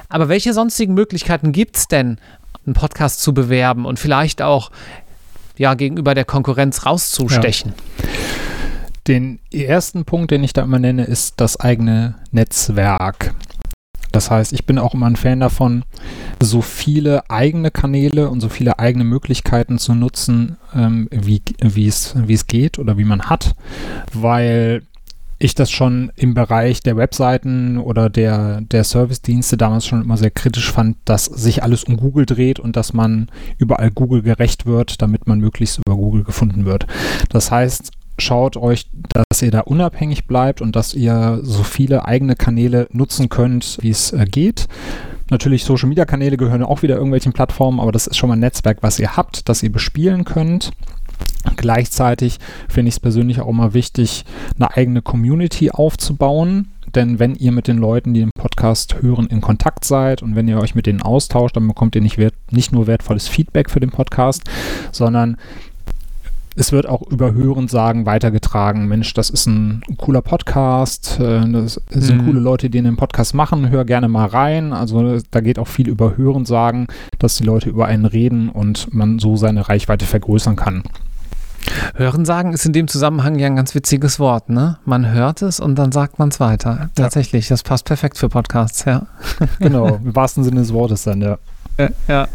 [0.08, 2.18] Aber welche sonstigen Möglichkeiten gibt es denn,
[2.66, 4.70] einen Podcast zu bewerben und vielleicht auch
[5.56, 7.74] ja, gegenüber der Konkurrenz rauszustechen?
[7.76, 8.04] Ja.
[9.08, 13.34] Den ersten Punkt, den ich da immer nenne, ist das eigene Netzwerk.
[14.12, 15.84] Das heißt, ich bin auch immer ein Fan davon,
[16.40, 21.42] so viele eigene Kanäle und so viele eigene Möglichkeiten zu nutzen, ähm, wie,
[21.86, 23.54] es geht oder wie man hat,
[24.12, 24.82] weil
[25.38, 30.32] ich das schon im Bereich der Webseiten oder der, der Service-Dienste damals schon immer sehr
[30.32, 35.00] kritisch fand, dass sich alles um Google dreht und dass man überall Google gerecht wird,
[35.00, 36.86] damit man möglichst über Google gefunden wird.
[37.30, 42.36] Das heißt, schaut euch, dass ihr da unabhängig bleibt und dass ihr so viele eigene
[42.36, 44.68] Kanäle nutzen könnt, wie es äh, geht.
[45.30, 48.40] Natürlich, Social Media Kanäle gehören auch wieder irgendwelchen Plattformen, aber das ist schon mal ein
[48.40, 50.70] Netzwerk, was ihr habt, das ihr bespielen könnt.
[51.56, 52.38] Gleichzeitig
[52.68, 54.24] finde ich es persönlich auch immer wichtig,
[54.56, 56.68] eine eigene Community aufzubauen.
[56.94, 60.48] Denn wenn ihr mit den Leuten, die den Podcast hören, in Kontakt seid und wenn
[60.48, 63.80] ihr euch mit denen austauscht, dann bekommt ihr nicht, wert, nicht nur wertvolles Feedback für
[63.80, 64.44] den Podcast,
[64.90, 65.36] sondern
[66.58, 68.88] es wird auch über Hörensagen weitergetragen.
[68.88, 72.26] Mensch, das ist ein cooler Podcast, äh, das sind mhm.
[72.26, 74.72] coole Leute, die den Podcast machen, hör gerne mal rein.
[74.72, 76.88] Also da geht auch viel über Hörensagen,
[77.18, 80.82] dass die Leute über einen reden und man so seine Reichweite vergrößern kann.
[81.94, 84.78] Hörensagen ist in dem Zusammenhang ja ein ganz witziges Wort, ne?
[84.84, 86.90] Man hört es und dann sagt man es weiter.
[86.94, 89.06] Tatsächlich, das passt perfekt für Podcasts, ja.
[89.58, 91.38] Genau, im wahrsten Sinne des Wortes dann, ja.
[92.08, 92.26] Ja.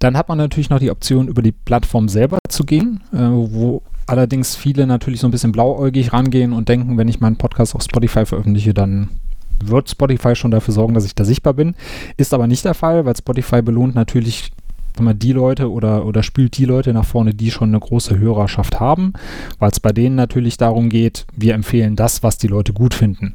[0.00, 3.82] Dann hat man natürlich noch die Option, über die Plattform selber zu gehen, äh, wo
[4.06, 7.82] allerdings viele natürlich so ein bisschen blauäugig rangehen und denken, wenn ich meinen Podcast auf
[7.82, 9.10] Spotify veröffentliche, dann
[9.62, 11.74] wird Spotify schon dafür sorgen, dass ich da sichtbar bin.
[12.16, 14.50] Ist aber nicht der Fall, weil Spotify belohnt natürlich
[14.98, 18.80] mal, die Leute oder, oder spült die Leute nach vorne, die schon eine große Hörerschaft
[18.80, 19.12] haben,
[19.58, 23.34] weil es bei denen natürlich darum geht, wir empfehlen das, was die Leute gut finden.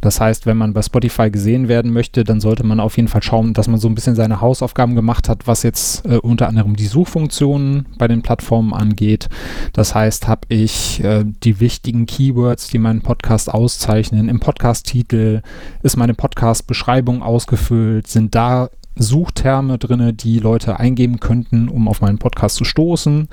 [0.00, 3.22] Das heißt, wenn man bei Spotify gesehen werden möchte, dann sollte man auf jeden Fall
[3.22, 6.76] schauen, dass man so ein bisschen seine Hausaufgaben gemacht hat, was jetzt äh, unter anderem
[6.76, 9.28] die Suchfunktionen bei den Plattformen angeht.
[9.72, 15.42] Das heißt, habe ich äh, die wichtigen Keywords, die meinen Podcast auszeichnen, im Podcast-Titel,
[15.82, 18.68] ist meine Podcast-Beschreibung ausgefüllt, sind da
[18.98, 23.28] Suchterme drin, die Leute eingeben könnten, um auf meinen Podcast zu stoßen.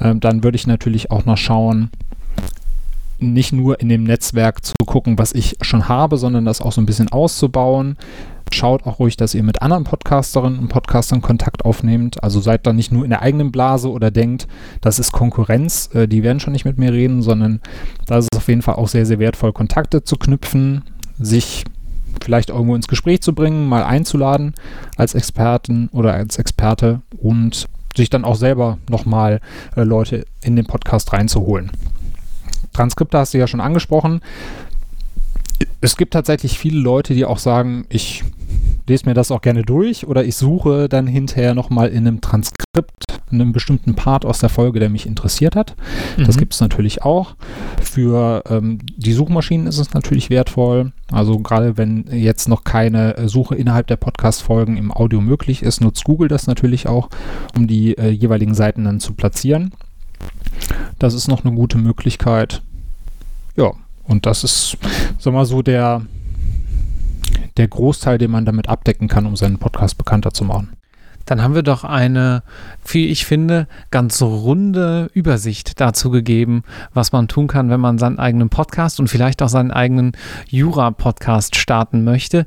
[0.00, 1.90] Ähm, dann würde ich natürlich auch noch schauen,
[3.18, 6.80] nicht nur in dem Netzwerk zu gucken, was ich schon habe, sondern das auch so
[6.80, 7.96] ein bisschen auszubauen.
[8.52, 12.22] Schaut auch ruhig, dass ihr mit anderen Podcasterinnen und Podcastern Kontakt aufnehmt.
[12.22, 14.48] Also seid da nicht nur in der eigenen Blase oder denkt,
[14.80, 17.60] das ist Konkurrenz, äh, die werden schon nicht mit mir reden, sondern
[18.06, 20.84] da ist es auf jeden Fall auch sehr, sehr wertvoll, Kontakte zu knüpfen,
[21.18, 21.64] sich
[22.22, 24.54] vielleicht irgendwo ins Gespräch zu bringen, mal einzuladen
[24.96, 27.66] als Experten oder als Experte und
[27.96, 29.40] sich dann auch selber nochmal
[29.76, 31.70] äh, Leute in den Podcast reinzuholen.
[32.78, 34.20] Transkripte hast du ja schon angesprochen.
[35.80, 38.22] Es gibt tatsächlich viele Leute, die auch sagen, ich
[38.86, 43.04] lese mir das auch gerne durch oder ich suche dann hinterher nochmal in einem Transkript
[43.30, 45.74] in einem bestimmten Part aus der Folge, der mich interessiert hat.
[46.16, 46.24] Mhm.
[46.24, 47.34] Das gibt es natürlich auch.
[47.82, 50.92] Für ähm, die Suchmaschinen ist es natürlich wertvoll.
[51.12, 56.04] Also gerade wenn jetzt noch keine Suche innerhalb der Podcast-Folgen im Audio möglich ist, nutzt
[56.04, 57.10] Google das natürlich auch,
[57.54, 59.72] um die äh, jeweiligen Seiten dann zu platzieren.
[60.98, 62.62] Das ist noch eine gute Möglichkeit.
[63.58, 63.72] Ja,
[64.04, 64.78] und das ist,
[65.18, 66.02] sag mal so, der,
[67.56, 70.77] der Großteil, den man damit abdecken kann, um seinen Podcast bekannter zu machen
[71.28, 72.42] dann haben wir doch eine,
[72.86, 76.62] wie ich finde, ganz runde Übersicht dazu gegeben,
[76.94, 80.12] was man tun kann, wenn man seinen eigenen Podcast und vielleicht auch seinen eigenen
[80.48, 82.46] Jura-Podcast starten möchte.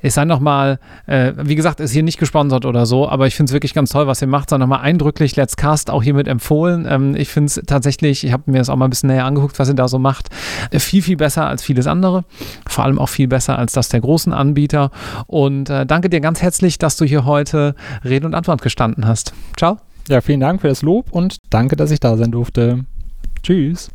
[0.00, 3.50] Es sei nochmal, äh, wie gesagt, ist hier nicht gesponsert oder so, aber ich finde
[3.50, 4.50] es wirklich ganz toll, was ihr macht.
[4.50, 6.86] Sei nochmal eindrücklich, Let's Cast auch hiermit empfohlen.
[6.88, 9.58] Ähm, ich finde es tatsächlich, ich habe mir das auch mal ein bisschen näher angeguckt,
[9.58, 10.28] was ihr da so macht,
[10.70, 12.24] äh, viel, viel besser als vieles andere.
[12.68, 14.92] Vor allem auch viel besser als das der großen Anbieter.
[15.26, 17.74] Und äh, danke dir ganz herzlich, dass du hier heute
[18.04, 19.32] redest Rede und Antwort gestanden hast.
[19.56, 19.78] Ciao.
[20.08, 22.84] Ja, vielen Dank für das Lob und danke, dass ich da sein durfte.
[23.42, 23.90] Tschüss.